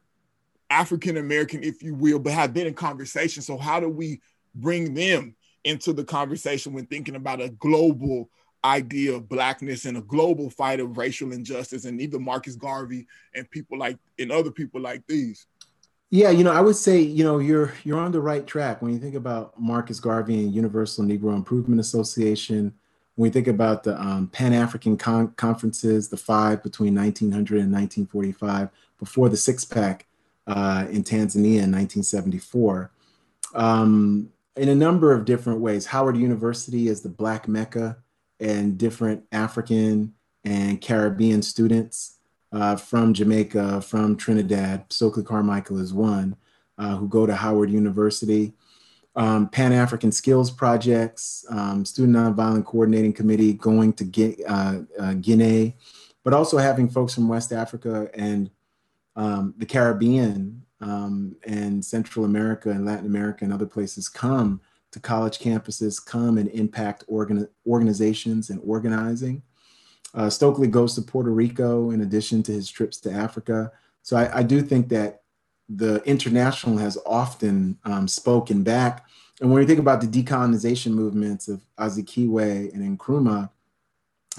African 0.71 1.17
American, 1.17 1.63
if 1.63 1.83
you 1.83 1.95
will, 1.95 2.19
but 2.19 2.33
have 2.33 2.53
been 2.53 2.67
in 2.67 2.75
conversation. 2.75 3.43
So, 3.43 3.57
how 3.57 3.81
do 3.81 3.89
we 3.89 4.21
bring 4.55 4.95
them 4.95 5.37
into 5.65 5.93
the 5.93 6.05
conversation 6.05 6.73
when 6.73 6.87
thinking 6.87 7.17
about 7.17 7.41
a 7.41 7.51
global 7.51 8.31
idea 8.65 9.15
of 9.15 9.29
blackness 9.29 9.85
and 9.85 9.97
a 9.97 10.03
global 10.03 10.51
fight 10.51 10.81
of 10.81 10.97
racial 10.97 11.33
injustice 11.33 11.85
and 11.85 12.01
even 12.01 12.23
Marcus 12.23 12.57
Garvey 12.57 13.07
and 13.35 13.49
people 13.51 13.79
like 13.79 13.99
and 14.19 14.33
other 14.33 14.51
people 14.51 14.81
like 14.81 15.07
these. 15.07 15.47
Yeah, 16.11 16.31
you 16.31 16.45
know, 16.45 16.53
I 16.53 16.61
would 16.61 16.77
say, 16.77 17.01
you 17.01 17.25
know, 17.25 17.39
you're 17.39 17.73
you're 17.85 17.99
on 17.99 18.13
the 18.13 18.21
right 18.21 18.47
track 18.47 18.81
when 18.81 18.93
you 18.93 18.99
think 18.99 19.15
about 19.15 19.61
Marcus 19.61 20.01
Garvey 20.01 20.35
and 20.43 20.55
Universal 20.55 21.05
Negro 21.05 21.35
Improvement 21.35 21.81
Association. 21.81 22.75
When 23.15 23.29
we 23.29 23.31
think 23.31 23.49
about 23.49 23.83
the 23.83 24.01
um, 24.01 24.29
Pan 24.29 24.53
African 24.53 24.97
con- 24.97 25.33
conferences, 25.37 26.09
the 26.09 26.17
five 26.17 26.63
between 26.63 26.95
1900 26.95 27.61
and 27.61 27.73
1945, 27.73 28.69
before 28.99 29.29
the 29.29 29.37
Sixth 29.37 29.71
PAC 29.71 30.07
uh, 30.47 30.87
in 30.91 31.03
Tanzania 31.03 31.63
in 31.63 31.73
1974, 31.73 32.91
um, 33.55 34.31
in 34.57 34.69
a 34.69 34.75
number 34.75 35.13
of 35.13 35.25
different 35.25 35.61
ways. 35.61 35.87
Howard 35.87 36.17
University 36.17 36.89
is 36.89 37.03
the 37.03 37.09
Black 37.09 37.49
Mecca, 37.49 37.97
and 38.41 38.77
different 38.79 39.25
African 39.33 40.15
and 40.45 40.81
Caribbean 40.81 41.43
students 41.43 42.19
uh, 42.53 42.77
from 42.77 43.15
Jamaica, 43.15 43.81
from 43.83 44.17
Trinidad. 44.17 44.85
Stokely 44.91 45.23
Carmichael 45.23 45.79
is 45.79 45.93
one 45.93 46.37
uh, 46.79 46.97
who 46.97 47.09
go 47.09 47.27
to 47.27 47.35
Howard 47.35 47.71
University. 47.71 48.53
Um, 49.15 49.49
Pan 49.49 49.73
African 49.73 50.13
Skills 50.13 50.51
Projects, 50.51 51.47
um, 51.49 51.87
Student 51.87 52.17
Nonviolent 52.17 52.67
Coordinating 52.67 53.15
Committee 53.15 53.55
going 53.55 53.95
to 53.95 54.45
uh, 54.45 54.81
uh, 55.01 55.15
Guinea, 55.15 55.75
but 56.23 56.35
also 56.35 56.59
having 56.59 56.89
folks 56.89 57.15
from 57.15 57.27
West 57.27 57.51
Africa 57.51 58.11
and 58.13 58.51
um, 59.17 59.55
the 59.57 59.67
Caribbean 59.67 60.63
um, 60.81 61.37
and 61.47 61.85
Central 61.85 62.25
America 62.25 62.71
and 62.71 62.85
Latin 62.85 63.07
America 63.07 63.45
and 63.45 63.53
other 63.53 63.67
places 63.67 64.09
come 64.09 64.61
to 64.93 65.01
college 65.01 65.39
campuses, 65.39 66.05
come 66.05 66.39
and 66.39 66.49
impact 66.51 67.05
organ- 67.09 67.49
organizations 67.67 68.51
and 68.51 68.61
organizing. 68.65 69.43
Uh, 70.15 70.31
Stokely 70.31 70.69
goes 70.69 70.95
to 70.95 71.03
Puerto 71.03 71.31
Rico 71.31 71.91
in 71.91 72.03
addition 72.03 72.43
to 72.45 72.53
his 72.53 72.71
trips 72.71 72.99
to 73.01 73.11
Africa. 73.11 73.73
So 74.03 74.17
I, 74.17 74.39
I 74.39 74.43
do 74.43 74.63
think 74.63 74.89
that 74.91 75.23
the 75.69 76.03
international 76.05 76.79
has 76.79 76.97
often 77.05 77.79
um, 77.85 78.07
spoken 78.07 78.63
back. 78.63 79.07
And 79.41 79.51
when 79.51 79.61
you 79.61 79.67
think 79.67 79.81
about 79.81 80.01
the 80.01 80.07
decolonization 80.07 80.93
movements 80.93 81.49
of 81.49 81.61
Azikiwe 81.79 82.73
and 82.73 82.99
Nkrumah, 82.99 83.51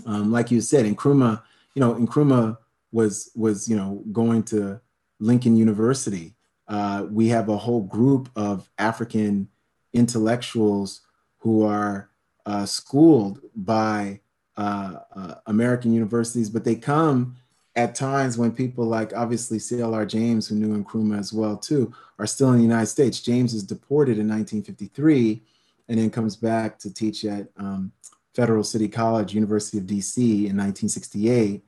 um, 0.06 0.32
like 0.32 0.50
you 0.52 0.62
said, 0.62 0.86
Nkrumah, 0.86 1.44
you 1.76 1.80
know, 1.82 1.96
Nkrumah 1.96 2.58
was 2.92 3.32
was 3.36 3.68
you 3.68 3.76
know 3.76 4.04
going 4.12 4.44
to 4.44 4.80
Lincoln 5.20 5.56
University. 5.56 6.36
Uh, 6.68 7.06
we 7.10 7.28
have 7.30 7.50
a 7.50 7.58
whole 7.58 7.82
group 7.82 8.30
of 8.36 8.70
African 8.78 9.48
intellectuals 9.94 11.02
who 11.40 11.64
are 11.66 12.10
uh, 12.46 12.66
schooled 12.66 13.40
by 13.56 14.20
uh, 14.58 14.96
uh, 15.16 15.36
American 15.46 15.94
universities, 15.94 16.50
but 16.50 16.64
they 16.64 16.76
come 16.76 17.36
at 17.76 17.94
times 17.94 18.38
when 18.38 18.52
people 18.52 18.86
like 18.86 19.16
obviously 19.16 19.60
CLR 19.60 20.08
James, 20.08 20.48
who 20.48 20.56
knew 20.56 20.84
Nkrumah 20.84 21.20
as 21.20 21.32
well 21.32 21.56
too, 21.56 21.94
are 22.18 22.26
still 22.26 22.50
in 22.52 22.58
the 22.58 22.64
United 22.64 22.88
States. 22.88 23.22
James 23.22 23.54
is 23.54 23.64
deported 23.64 24.18
in 24.18 24.28
1953 24.28 25.44
and 25.88 26.00
then 26.00 26.10
comes 26.10 26.36
back 26.36 26.80
to 26.80 26.94
teach 26.94 27.24
at 27.24 27.48
um, 27.58 27.92
Federal 28.34 28.64
City 28.64 28.88
College, 28.88 29.34
University 29.34 29.78
of 29.78 29.86
DC 29.86 30.18
in 30.18 30.58
1968. 30.58 31.64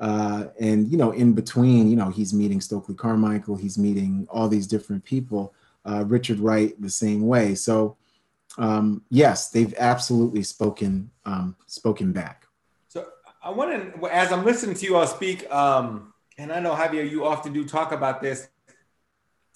Uh, 0.00 0.46
and 0.58 0.90
you 0.90 0.96
know, 0.96 1.10
in 1.10 1.34
between, 1.34 1.88
you 1.88 1.96
know, 1.96 2.08
he's 2.08 2.32
meeting 2.32 2.60
Stokely 2.60 2.94
Carmichael, 2.94 3.56
he's 3.56 3.78
meeting 3.78 4.26
all 4.30 4.48
these 4.48 4.66
different 4.66 5.04
people. 5.04 5.54
Uh, 5.84 6.04
Richard 6.06 6.40
Wright 6.40 6.80
the 6.80 6.90
same 6.90 7.26
way. 7.26 7.54
So 7.54 7.96
um, 8.58 9.02
yes, 9.10 9.50
they've 9.50 9.74
absolutely 9.78 10.42
spoken 10.42 11.10
um, 11.24 11.56
spoken 11.66 12.12
back. 12.12 12.46
So 12.88 13.06
I 13.42 13.50
want 13.50 13.94
to, 13.94 14.12
as 14.12 14.32
I'm 14.32 14.44
listening 14.44 14.74
to 14.76 14.84
you 14.84 14.96
all 14.96 15.06
speak, 15.06 15.50
um, 15.52 16.12
and 16.36 16.52
I 16.52 16.60
know 16.60 16.74
Javier, 16.74 17.08
you 17.08 17.24
often 17.24 17.52
do 17.52 17.64
talk 17.64 17.92
about 17.92 18.20
this, 18.20 18.48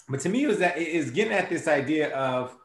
but 0.09 0.20
to 0.20 0.28
me, 0.28 0.44
it 0.44 0.46
was 0.46 0.59
that 0.59 0.76
it 0.76 0.88
is 0.88 1.11
getting 1.11 1.33
at 1.33 1.48
this 1.48 1.66
idea 1.66 2.14
of 2.14 2.57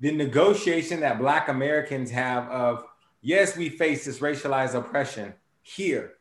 the 0.00 0.10
negotiation 0.10 1.00
that 1.00 1.18
Black 1.18 1.48
Americans 1.48 2.10
have 2.10 2.48
of 2.48 2.84
yes, 3.20 3.56
we 3.56 3.68
face 3.68 4.04
this 4.04 4.18
racialized 4.18 4.74
oppression 4.74 5.32
here, 5.62 6.14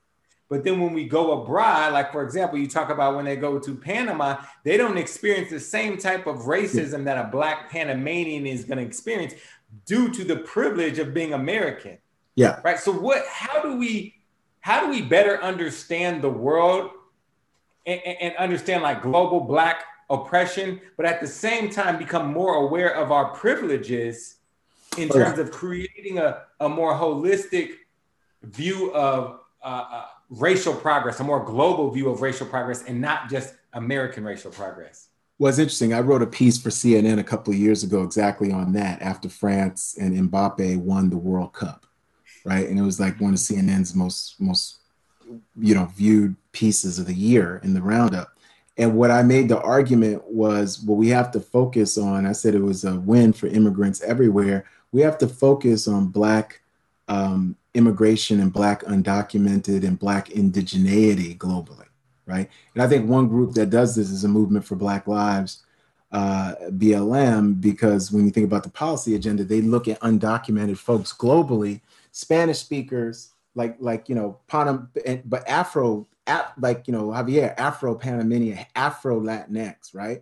but 0.52 0.66
then 0.66 0.82
when 0.82 0.92
we 0.92 1.06
go 1.06 1.42
abroad, 1.42 1.94
like 1.94 2.12
for 2.12 2.24
example, 2.24 2.60
you 2.60 2.68
talk 2.68 2.90
about 2.90 3.16
when 3.16 3.24
they 3.24 3.38
go 3.38 3.58
to 3.58 3.74
Panama, 3.74 4.36
they 4.66 4.76
don't 4.76 4.98
experience 4.98 5.50
the 5.50 5.62
same 5.62 5.98
type 5.98 6.28
of 6.28 6.40
racism 6.40 7.06
that 7.06 7.18
a 7.18 7.30
black 7.30 7.72
Panamanian 7.72 8.46
is 8.46 8.66
going 8.66 8.78
to 8.78 8.84
experience 8.84 9.34
due 9.86 10.10
to 10.10 10.26
the 10.26 10.36
privilege 10.36 11.00
of 11.00 11.14
being 11.14 11.34
American. 11.34 11.98
Yeah. 12.36 12.60
Right. 12.66 12.78
So 12.78 12.92
what 12.92 13.24
how 13.30 13.62
do 13.62 13.78
we 13.78 14.16
how 14.60 14.86
do 14.86 14.90
we 14.90 15.02
better 15.02 15.42
understand 15.42 16.22
the 16.22 16.30
world 16.30 16.92
and, 17.86 18.02
and 18.02 18.36
understand 18.36 18.84
like 18.84 19.02
global 19.02 19.40
black 19.40 19.86
oppression, 20.10 20.82
but 20.98 21.06
at 21.06 21.22
the 21.22 21.28
same 21.28 21.70
time 21.70 21.98
become 21.98 22.34
more 22.34 22.56
aware 22.56 22.94
of 22.94 23.14
our 23.14 23.30
privileges 23.30 24.36
in 24.98 25.10
oh, 25.14 25.16
terms 25.16 25.40
of 25.40 25.50
creating 25.50 26.20
a, 26.20 26.42
a 26.60 26.68
more 26.68 26.94
holistic 26.94 27.70
view 28.44 28.94
of 28.94 29.40
uh, 29.64 29.86
uh, 29.92 30.06
racial 30.32 30.74
progress, 30.74 31.20
a 31.20 31.24
more 31.24 31.44
global 31.44 31.92
view 31.92 32.10
of 32.10 32.22
racial 32.22 32.48
progress, 32.48 32.84
and 32.84 33.00
not 33.00 33.30
just 33.30 33.54
American 33.74 34.24
racial 34.24 34.50
progress. 34.50 35.10
Well, 35.38 35.50
it's 35.50 35.60
interesting. 35.60 35.94
I 35.94 36.00
wrote 36.00 36.22
a 36.22 36.28
piece 36.28 36.58
for 36.62 36.70
CNN 36.70 37.20
a 37.20 37.24
couple 37.24 37.54
of 37.54 37.60
years 37.60 37.84
ago 37.84 38.04
exactly 38.04 38.52
on 38.52 38.74
that 38.74 39.02
after 39.02 39.28
France 39.28 39.98
and 40.00 40.32
Mbappe 40.32 40.78
won 40.78 41.10
the 41.10 41.18
World 41.18 41.54
Cup, 41.54 41.86
right? 42.46 42.68
And 42.68 42.80
it 42.80 42.84
was 42.84 43.00
like 43.00 43.20
one 43.20 43.34
of 43.34 43.40
CNN's 43.40 43.96
most 43.96 44.40
most 44.40 44.78
you 45.58 45.74
know 45.74 45.86
viewed 45.96 46.36
pieces 46.52 47.00
of 47.00 47.08
the 47.08 47.14
year 47.14 47.60
in 47.64 47.74
the 47.74 47.82
roundup. 47.82 48.38
And 48.78 48.96
what 48.96 49.12
I 49.12 49.24
made 49.24 49.50
the 49.50 49.60
argument 49.62 50.24
was, 50.26 50.82
well, 50.84 50.96
we 50.96 51.10
have 51.10 51.32
to 51.32 51.40
focus 51.40 51.98
on. 51.98 52.26
I 52.26 52.32
said 52.32 52.56
it 52.56 52.62
was 52.62 52.84
a 52.84 53.00
win 53.00 53.34
for 53.34 53.48
immigrants 53.48 54.02
everywhere. 54.02 54.66
We 54.92 55.02
have 55.02 55.18
to 55.20 55.28
focus 55.28 55.88
on 55.88 56.08
Black 56.08 56.62
um, 57.08 57.58
immigration 57.74 58.40
and 58.40 58.52
Black 58.52 58.84
undocumented 58.84 59.86
and 59.86 59.98
Black 59.98 60.30
indigeneity 60.30 61.38
globally, 61.38 61.88
right? 62.26 62.50
And 62.74 62.84
I 62.84 62.88
think 62.88 63.10
one 63.10 63.28
group 63.28 63.54
that 63.54 63.70
does 63.70 63.96
this 63.96 64.10
is 64.10 64.24
a 64.24 64.28
movement 64.28 64.66
for 64.66 64.76
Black 64.76 65.08
Lives, 65.08 65.64
uh, 66.12 66.56
BLM, 66.72 67.62
because 67.62 68.12
when 68.12 68.26
you 68.26 68.32
think 68.32 68.46
about 68.46 68.64
the 68.64 68.70
policy 68.70 69.16
agenda, 69.16 69.44
they 69.44 69.62
look 69.62 69.88
at 69.88 70.00
undocumented 70.02 70.78
folks 70.78 71.14
globally, 71.14 71.82
Spanish 72.12 72.60
speakers, 72.60 73.34
like 73.56 73.78
like 73.80 74.10
you 74.10 74.16
know, 74.16 74.40
Panam, 74.50 74.88
but 75.26 75.48
Afro, 75.48 76.08
like 76.58 76.88
you 76.88 76.94
know, 76.94 77.08
Javier, 77.08 77.54
Afro 77.58 77.96
Panamanian, 77.96 78.66
Afro 78.76 79.20
Latinx, 79.20 79.94
right? 79.94 80.22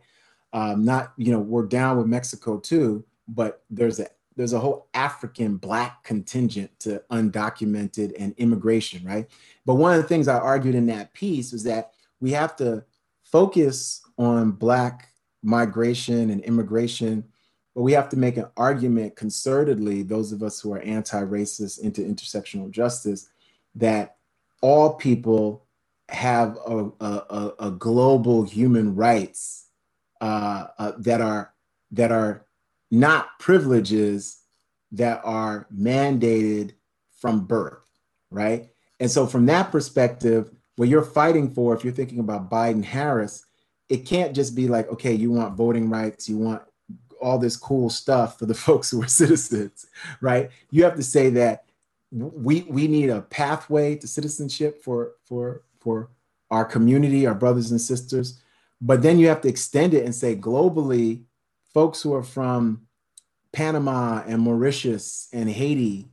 Um, 0.53 0.83
not, 0.83 1.13
you 1.17 1.31
know, 1.31 1.39
we're 1.39 1.65
down 1.65 1.97
with 1.97 2.07
Mexico 2.07 2.57
too, 2.57 3.03
but 3.27 3.62
there's 3.69 3.99
a 3.99 4.07
there's 4.39 4.54
a 4.54 4.60
whole 4.60 4.88
African 4.93 5.58
black 5.58 6.02
contingent 6.06 6.71
to 6.80 7.04
undocumented 7.12 8.13
and 8.17 8.34
immigration, 8.38 9.06
right? 9.06 9.28
But 9.65 9.75
one 9.75 9.93
of 9.93 10.02
the 10.02 10.08
things 10.08 10.30
I 10.30 10.39
argued 10.39 10.75
in 10.75 10.86
that 10.86 11.13
piece 11.13 11.52
was 11.52 11.65
that 11.65 11.91
we 12.21 12.32
have 12.32 12.56
to 12.56 12.86
focus 13.21 14.02
on 14.17 14.52
black 14.52 15.10
migration 15.43 16.30
and 16.30 16.39
immigration, 16.45 17.25
but 17.75 17.82
we 17.82 17.91
have 17.91 18.08
to 18.10 18.17
make 18.17 18.38
an 18.38 18.45
argument 18.56 19.17
concertedly, 19.17 20.08
those 20.08 20.32
of 20.32 20.41
us 20.41 20.62
who 20.62 20.71
are 20.71 20.80
anti-racist 20.80 21.82
into 21.82 21.99
intersectional 21.99 22.71
justice, 22.71 23.28
that 23.75 24.15
all 24.62 24.93
people 24.93 25.65
have 26.08 26.58
a, 26.65 26.89
a, 27.02 27.54
a 27.60 27.71
global 27.71 28.43
human 28.43 28.95
rights 28.95 29.65
uh, 30.21 30.67
uh, 30.78 30.93
that 30.97 31.19
are 31.19 31.54
that 31.91 32.13
are 32.13 32.45
not 32.91 33.39
privileges 33.39 34.41
that 34.91 35.21
are 35.23 35.67
mandated 35.75 36.73
from 37.19 37.45
birth, 37.45 37.80
right? 38.32 38.69
And 38.99 39.10
so, 39.10 39.28
from 39.28 39.45
that 39.47 39.71
perspective, 39.71 40.52
what 40.75 40.89
you're 40.89 41.04
fighting 41.04 41.52
for, 41.54 41.75
if 41.75 41.84
you're 41.84 41.93
thinking 41.93 42.19
about 42.19 42.49
Biden 42.49 42.84
Harris, 42.84 43.45
it 43.89 44.06
can't 44.06 44.36
just 44.36 44.56
be 44.56 44.67
like, 44.67 44.88
okay, 44.89 45.13
you 45.13 45.32
want 45.32 45.56
voting 45.56 45.89
rights, 45.89 46.30
you 46.30 46.38
want 46.38 46.62
all 47.21 47.38
this 47.38 47.58
cool 47.58 47.89
stuff 47.89 48.39
for 48.39 48.45
the 48.45 48.54
folks 48.65 48.89
who 48.89 49.02
are 49.04 49.08
citizens, 49.08 49.88
right? 50.21 50.49
You 50.71 50.84
have 50.84 50.95
to 50.95 51.04
say 51.04 51.30
that 51.32 51.65
we 52.12 52.62
we 52.63 52.88
need 52.88 53.10
a 53.10 53.21
pathway 53.21 53.95
to 53.95 54.08
citizenship 54.08 54.84
for 54.84 55.13
for 55.25 55.62
for 55.80 56.10
our 56.49 56.65
community, 56.65 57.28
our 57.28 57.36
brothers 57.36 57.71
and 57.71 57.80
sisters. 57.80 58.41
But 58.82 59.02
then 59.02 59.19
you 59.19 59.28
have 59.28 59.41
to 59.41 59.49
extend 59.49 59.93
it 59.93 60.06
and 60.06 60.15
say 60.15 60.36
globally, 60.36 61.23
folks 61.73 62.01
who 62.01 62.13
are 62.13 62.23
from 62.23 62.88
Panama 63.51 64.23
and 64.27 64.41
Mauritius 64.41 65.27
and 65.34 65.49
Haiti 65.49 66.10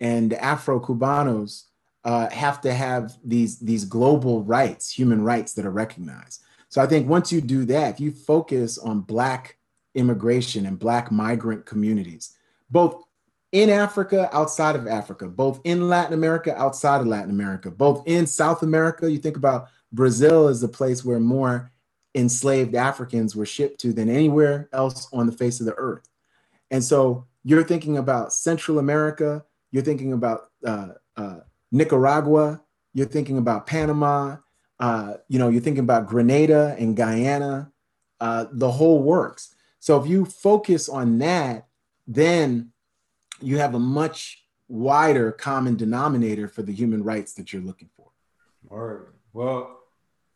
and 0.00 0.32
Afro 0.34 0.80
Cubanos 0.80 1.64
uh, 2.04 2.30
have 2.30 2.60
to 2.62 2.72
have 2.72 3.16
these, 3.24 3.58
these 3.58 3.84
global 3.84 4.42
rights, 4.42 4.90
human 4.90 5.22
rights 5.22 5.54
that 5.54 5.66
are 5.66 5.70
recognized. 5.70 6.42
So 6.68 6.80
I 6.80 6.86
think 6.86 7.08
once 7.08 7.32
you 7.32 7.40
do 7.40 7.64
that, 7.66 7.94
if 7.94 8.00
you 8.00 8.10
focus 8.10 8.78
on 8.78 9.00
Black 9.00 9.58
immigration 9.94 10.66
and 10.66 10.78
Black 10.78 11.10
migrant 11.10 11.66
communities, 11.66 12.36
both 12.70 13.04
in 13.52 13.70
Africa, 13.70 14.28
outside 14.32 14.76
of 14.76 14.86
Africa, 14.86 15.26
both 15.26 15.60
in 15.64 15.88
Latin 15.88 16.12
America, 16.12 16.56
outside 16.56 17.00
of 17.00 17.06
Latin 17.06 17.30
America, 17.30 17.70
both 17.70 18.02
in 18.06 18.26
South 18.26 18.62
America, 18.62 19.10
you 19.10 19.18
think 19.18 19.36
about 19.36 19.68
Brazil 19.92 20.48
is 20.48 20.60
the 20.60 20.68
place 20.68 21.04
where 21.04 21.18
more 21.18 21.70
enslaved 22.14 22.74
Africans 22.74 23.36
were 23.36 23.46
shipped 23.46 23.80
to 23.80 23.92
than 23.92 24.08
anywhere 24.08 24.68
else 24.72 25.08
on 25.12 25.26
the 25.26 25.32
face 25.32 25.60
of 25.60 25.66
the 25.66 25.74
earth. 25.74 26.08
And 26.70 26.82
so 26.82 27.26
you're 27.44 27.64
thinking 27.64 27.98
about 27.98 28.32
Central 28.32 28.78
America, 28.78 29.44
you're 29.70 29.82
thinking 29.82 30.12
about 30.12 30.50
uh, 30.66 30.88
uh, 31.16 31.40
Nicaragua, 31.70 32.62
you're 32.94 33.06
thinking 33.06 33.38
about 33.38 33.66
Panama, 33.66 34.36
uh, 34.80 35.14
you 35.28 35.38
know, 35.38 35.48
you're 35.48 35.62
thinking 35.62 35.84
about 35.84 36.06
Grenada 36.06 36.76
and 36.78 36.96
Guyana, 36.96 37.70
uh, 38.20 38.46
the 38.50 38.70
whole 38.70 39.02
works. 39.02 39.54
So 39.80 40.00
if 40.00 40.08
you 40.08 40.24
focus 40.24 40.88
on 40.88 41.18
that, 41.18 41.66
then 42.06 42.72
you 43.40 43.58
have 43.58 43.74
a 43.74 43.78
much 43.78 44.44
wider 44.68 45.32
common 45.32 45.76
denominator 45.76 46.48
for 46.48 46.62
the 46.62 46.72
human 46.72 47.02
rights 47.02 47.34
that 47.34 47.52
you're 47.52 47.62
looking 47.62 47.88
for. 47.96 48.10
All 48.70 48.78
right. 48.78 49.08
Well, 49.32 49.77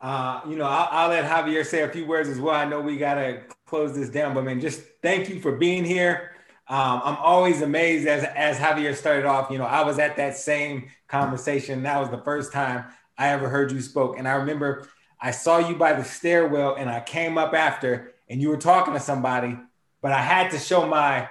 uh, 0.02 0.40
you 0.48 0.56
know, 0.56 0.64
I'll, 0.64 0.88
I'll, 0.90 1.08
let 1.10 1.24
Javier 1.24 1.64
say 1.64 1.82
a 1.82 1.88
few 1.88 2.04
words 2.04 2.28
as 2.28 2.40
well. 2.40 2.56
I 2.56 2.64
know 2.64 2.80
we 2.80 2.96
got 2.96 3.14
to 3.14 3.40
close 3.66 3.94
this 3.94 4.08
down, 4.08 4.34
but 4.34 4.42
man, 4.42 4.60
just 4.60 4.82
thank 5.00 5.28
you 5.28 5.40
for 5.40 5.52
being 5.52 5.84
here. 5.84 6.32
Um, 6.68 7.00
I'm 7.04 7.16
always 7.16 7.62
amazed 7.62 8.08
as, 8.08 8.24
as 8.24 8.58
Javier 8.58 8.96
started 8.96 9.26
off. 9.26 9.50
You 9.50 9.58
know, 9.58 9.64
I 9.64 9.84
was 9.84 10.00
at 10.00 10.16
that 10.16 10.36
same 10.36 10.88
conversation. 11.06 11.84
That 11.84 12.00
was 12.00 12.10
the 12.10 12.18
first 12.18 12.52
time 12.52 12.84
I 13.16 13.28
ever 13.28 13.48
heard 13.48 13.70
you 13.70 13.80
spoke. 13.80 14.18
And 14.18 14.26
I 14.26 14.32
remember 14.32 14.88
I 15.20 15.30
saw 15.30 15.58
you 15.58 15.76
by 15.76 15.92
the 15.92 16.02
stairwell 16.02 16.74
and 16.74 16.90
I 16.90 17.00
came 17.00 17.38
up 17.38 17.54
after 17.54 18.12
and 18.28 18.40
you 18.40 18.48
were 18.48 18.56
talking 18.56 18.94
to 18.94 19.00
somebody, 19.00 19.56
but 20.00 20.10
I 20.10 20.20
had 20.20 20.50
to 20.50 20.58
show 20.58 20.84
my 20.84 21.28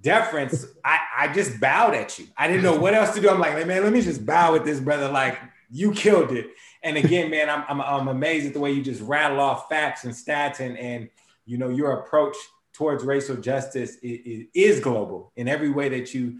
deference. 0.00 0.64
I, 0.82 0.98
I 1.18 1.32
just 1.32 1.60
bowed 1.60 1.94
at 1.94 2.18
you. 2.18 2.26
I 2.38 2.46
didn't 2.46 2.62
know 2.62 2.76
what 2.76 2.94
else 2.94 3.14
to 3.14 3.20
do. 3.20 3.28
I'm 3.28 3.40
like, 3.40 3.54
man, 3.66 3.82
let 3.82 3.92
me 3.92 4.00
just 4.00 4.24
bow 4.24 4.52
with 4.52 4.64
this 4.64 4.80
brother. 4.80 5.10
Like, 5.10 5.38
you 5.70 5.92
killed 5.92 6.30
it. 6.32 6.46
And 6.84 6.98
again, 6.98 7.30
man, 7.30 7.50
I'm, 7.50 7.64
I'm, 7.68 7.80
I'm 7.80 8.08
amazed 8.08 8.46
at 8.46 8.52
the 8.52 8.60
way 8.60 8.70
you 8.70 8.82
just 8.82 9.00
rattle 9.00 9.40
off 9.40 9.68
facts 9.68 10.04
and 10.04 10.12
stats 10.12 10.60
and, 10.60 10.78
and 10.78 11.08
you 11.46 11.58
know, 11.58 11.70
your 11.70 11.92
approach 11.92 12.36
towards 12.74 13.04
racial 13.04 13.36
justice 13.36 13.96
is, 14.02 14.46
is 14.54 14.80
global 14.80 15.32
in 15.36 15.48
every 15.48 15.70
way 15.70 15.88
that 15.88 16.12
you 16.12 16.38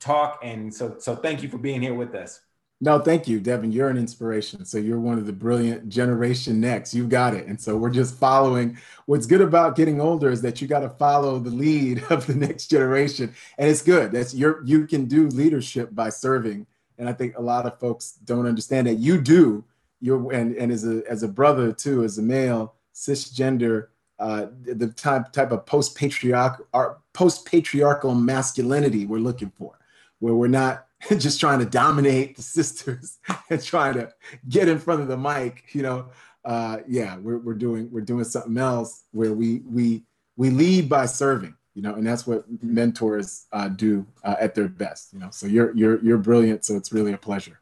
talk. 0.00 0.40
And 0.42 0.74
so, 0.74 0.96
so 0.98 1.14
thank 1.14 1.42
you 1.42 1.48
for 1.48 1.58
being 1.58 1.80
here 1.80 1.94
with 1.94 2.14
us. 2.14 2.40
No, 2.80 2.98
thank 2.98 3.28
you, 3.28 3.38
Devin. 3.38 3.70
You're 3.70 3.90
an 3.90 3.96
inspiration. 3.96 4.64
So 4.64 4.76
you're 4.76 4.98
one 4.98 5.16
of 5.16 5.24
the 5.24 5.32
brilliant 5.32 5.88
generation 5.88 6.60
next. 6.60 6.92
You've 6.92 7.10
got 7.10 7.32
it. 7.32 7.46
And 7.46 7.60
so 7.60 7.76
we're 7.76 7.90
just 7.90 8.18
following. 8.18 8.76
What's 9.06 9.26
good 9.26 9.40
about 9.40 9.76
getting 9.76 10.00
older 10.00 10.30
is 10.30 10.42
that 10.42 10.60
you 10.60 10.66
got 10.66 10.80
to 10.80 10.88
follow 10.88 11.38
the 11.38 11.50
lead 11.50 12.02
of 12.10 12.26
the 12.26 12.34
next 12.34 12.66
generation. 12.66 13.32
And 13.56 13.68
it's 13.68 13.82
good. 13.82 14.10
That's 14.10 14.34
your 14.34 14.64
you 14.64 14.88
can 14.88 15.04
do 15.04 15.28
leadership 15.28 15.94
by 15.94 16.08
serving 16.08 16.66
and 16.98 17.08
I 17.08 17.12
think 17.12 17.36
a 17.36 17.42
lot 17.42 17.66
of 17.66 17.78
folks 17.78 18.12
don't 18.24 18.46
understand 18.46 18.86
that 18.86 18.94
you 18.94 19.20
do. 19.20 19.64
You're 20.00 20.32
and, 20.32 20.56
and 20.56 20.72
as 20.72 20.86
a 20.86 21.02
as 21.08 21.22
a 21.22 21.28
brother 21.28 21.72
too, 21.72 22.04
as 22.04 22.18
a 22.18 22.22
male, 22.22 22.74
cisgender, 22.94 23.88
uh, 24.18 24.46
the 24.62 24.88
type 24.88 25.32
type 25.32 25.52
of 25.52 25.64
post 25.66 25.96
patriarchal 25.96 26.66
post 27.12 27.46
patriarchal 27.46 28.14
masculinity 28.14 29.06
we're 29.06 29.18
looking 29.18 29.50
for, 29.50 29.78
where 30.18 30.34
we're 30.34 30.48
not 30.48 30.86
just 31.18 31.40
trying 31.40 31.58
to 31.60 31.66
dominate 31.66 32.36
the 32.36 32.42
sisters 32.42 33.18
and 33.50 33.62
trying 33.62 33.94
to 33.94 34.12
get 34.48 34.68
in 34.68 34.78
front 34.78 35.02
of 35.02 35.08
the 35.08 35.16
mic. 35.16 35.64
You 35.72 35.82
know, 35.82 36.06
uh, 36.44 36.78
yeah, 36.88 37.16
we're 37.18 37.38
we're 37.38 37.54
doing 37.54 37.88
we're 37.90 38.00
doing 38.00 38.24
something 38.24 38.58
else 38.58 39.04
where 39.12 39.32
we 39.32 39.60
we 39.60 40.02
we 40.36 40.50
lead 40.50 40.88
by 40.88 41.06
serving 41.06 41.54
you 41.74 41.82
know, 41.82 41.94
and 41.94 42.06
that's 42.06 42.26
what 42.26 42.44
mentors 42.62 43.46
uh, 43.52 43.68
do 43.68 44.06
uh, 44.24 44.36
at 44.38 44.54
their 44.54 44.68
best, 44.68 45.12
you 45.12 45.18
know. 45.18 45.30
So 45.30 45.46
you're 45.46 45.74
you're 45.74 46.02
you're 46.04 46.18
brilliant. 46.18 46.64
So 46.64 46.76
it's 46.76 46.92
really 46.92 47.12
a 47.12 47.18
pleasure. 47.18 47.58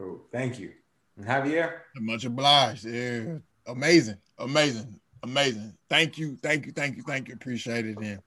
Oh, 0.00 0.20
thank 0.32 0.58
you, 0.58 0.72
and 1.16 1.26
Javier. 1.26 1.72
Much 1.96 2.24
obliged. 2.24 2.84
Yeah, 2.84 3.36
amazing, 3.66 4.18
amazing, 4.38 5.00
amazing. 5.22 5.74
Thank 5.88 6.18
you, 6.18 6.38
thank 6.42 6.66
you, 6.66 6.72
thank 6.72 6.96
you, 6.96 7.02
thank 7.02 7.28
you. 7.28 7.34
Appreciate 7.34 7.86
it. 7.86 7.98
And 7.98 8.20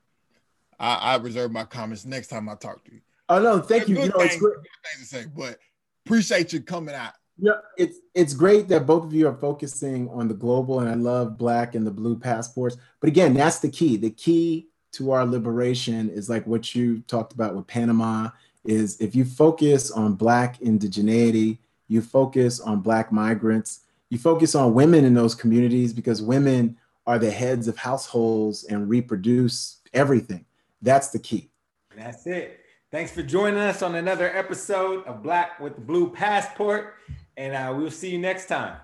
I, 0.80 0.96
I 0.96 1.16
reserve 1.18 1.52
my 1.52 1.64
comments 1.64 2.06
next 2.06 2.28
time 2.28 2.50
I 2.50 2.56
talk 2.56 2.84
to 2.86 2.94
you. 2.94 3.02
Oh 3.30 3.40
no, 3.42 3.60
thank 3.60 3.88
you. 3.88 3.96
you 3.96 4.10
know, 4.10 4.20
things, 4.20 4.34
it's 4.34 4.42
great. 4.42 4.56
things 4.56 5.10
to 5.10 5.18
say, 5.18 5.26
but 5.36 5.58
appreciate 6.06 6.54
you 6.54 6.62
coming 6.62 6.96
out. 6.96 7.14
Yeah, 7.40 7.60
it's 7.78 7.98
it's 8.16 8.34
great 8.34 8.68
that 8.70 8.86
both 8.86 9.06
of 9.06 9.14
you 9.14 9.28
are 9.28 9.38
focusing 9.38 10.10
on 10.10 10.28
the 10.28 10.34
global, 10.34 10.80
and 10.80 10.90
I 10.90 10.96
love 10.96 11.38
black 11.38 11.76
and 11.76 11.86
the 11.86 11.92
blue 11.92 12.18
passports. 12.18 12.78
But 13.00 13.10
again, 13.10 13.34
that's 13.34 13.60
the 13.60 13.70
key. 13.70 13.96
The 13.98 14.10
key 14.10 14.68
to 14.98 15.12
our 15.12 15.26
liberation 15.26 16.10
is 16.10 16.28
like 16.28 16.46
what 16.48 16.74
you 16.74 17.00
talked 17.08 17.32
about 17.32 17.56
with 17.56 17.68
Panama 17.68 18.30
is 18.66 19.00
if 19.00 19.16
you 19.16 19.24
focus 19.24 19.92
on 19.92 20.16
black 20.16 20.60
indigeneity, 20.60 21.60
you 21.88 22.02
focus 22.02 22.60
on 22.60 22.80
black 22.80 23.12
migrants, 23.12 23.82
you 24.10 24.18
focus 24.18 24.56
on 24.56 24.74
women 24.74 25.06
in 25.06 25.14
those 25.14 25.36
communities 25.36 25.94
because 25.94 26.22
women 26.22 26.76
are 27.06 27.20
the 27.20 27.30
heads 27.30 27.68
of 27.68 27.78
households 27.78 28.64
and 28.66 28.90
reproduce 28.90 29.82
everything. 29.94 30.46
That's 30.82 31.10
the 31.10 31.20
key. 31.20 31.52
That's 31.96 32.26
it. 32.26 32.60
Thanks 32.92 33.12
for 33.12 33.22
joining 33.22 33.60
us 33.60 33.84
on 33.84 33.96
another 33.96 34.36
episode 34.36 35.06
of 35.06 35.22
Black 35.22 35.60
with 35.60 35.76
the 35.76 35.82
Blue 35.82 36.10
Passport, 36.10 36.96
and 37.36 37.54
uh, 37.54 37.74
we'll 37.78 37.92
see 37.92 38.10
you 38.10 38.18
next 38.18 38.48
time. 38.48 38.78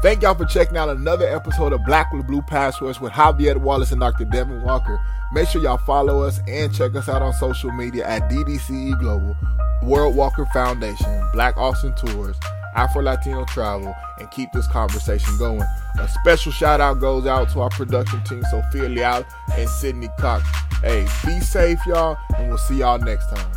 Thank 0.00 0.22
y'all 0.22 0.36
for 0.36 0.44
checking 0.44 0.76
out 0.76 0.88
another 0.88 1.26
episode 1.26 1.72
of 1.72 1.84
Black 1.84 2.12
with 2.12 2.24
Blue 2.24 2.40
Passports 2.42 3.00
with 3.00 3.12
Javier 3.12 3.56
Wallace 3.56 3.90
and 3.90 4.00
Dr. 4.00 4.26
Devin 4.26 4.62
Walker. 4.62 5.00
Make 5.32 5.48
sure 5.48 5.60
y'all 5.60 5.76
follow 5.78 6.22
us 6.22 6.38
and 6.46 6.72
check 6.72 6.94
us 6.94 7.08
out 7.08 7.20
on 7.20 7.32
social 7.32 7.72
media 7.72 8.06
at 8.06 8.30
DDCE 8.30 8.96
Global, 9.00 9.36
World 9.82 10.14
Walker 10.14 10.46
Foundation, 10.52 11.28
Black 11.32 11.56
Austin 11.56 11.96
Tours, 11.96 12.36
Afro 12.76 13.02
Latino 13.02 13.44
Travel, 13.46 13.92
and 14.20 14.30
keep 14.30 14.52
this 14.52 14.68
conversation 14.68 15.36
going. 15.36 15.64
A 15.98 16.08
special 16.08 16.52
shout 16.52 16.80
out 16.80 17.00
goes 17.00 17.26
out 17.26 17.48
to 17.50 17.60
our 17.60 17.70
production 17.70 18.22
team, 18.22 18.44
Sophia 18.52 18.88
Leal 18.88 19.24
and 19.54 19.68
Sydney 19.68 20.08
Cox. 20.20 20.44
Hey, 20.80 21.08
be 21.26 21.40
safe, 21.40 21.80
y'all, 21.88 22.16
and 22.36 22.48
we'll 22.48 22.58
see 22.58 22.76
y'all 22.76 22.98
next 22.98 23.28
time. 23.30 23.50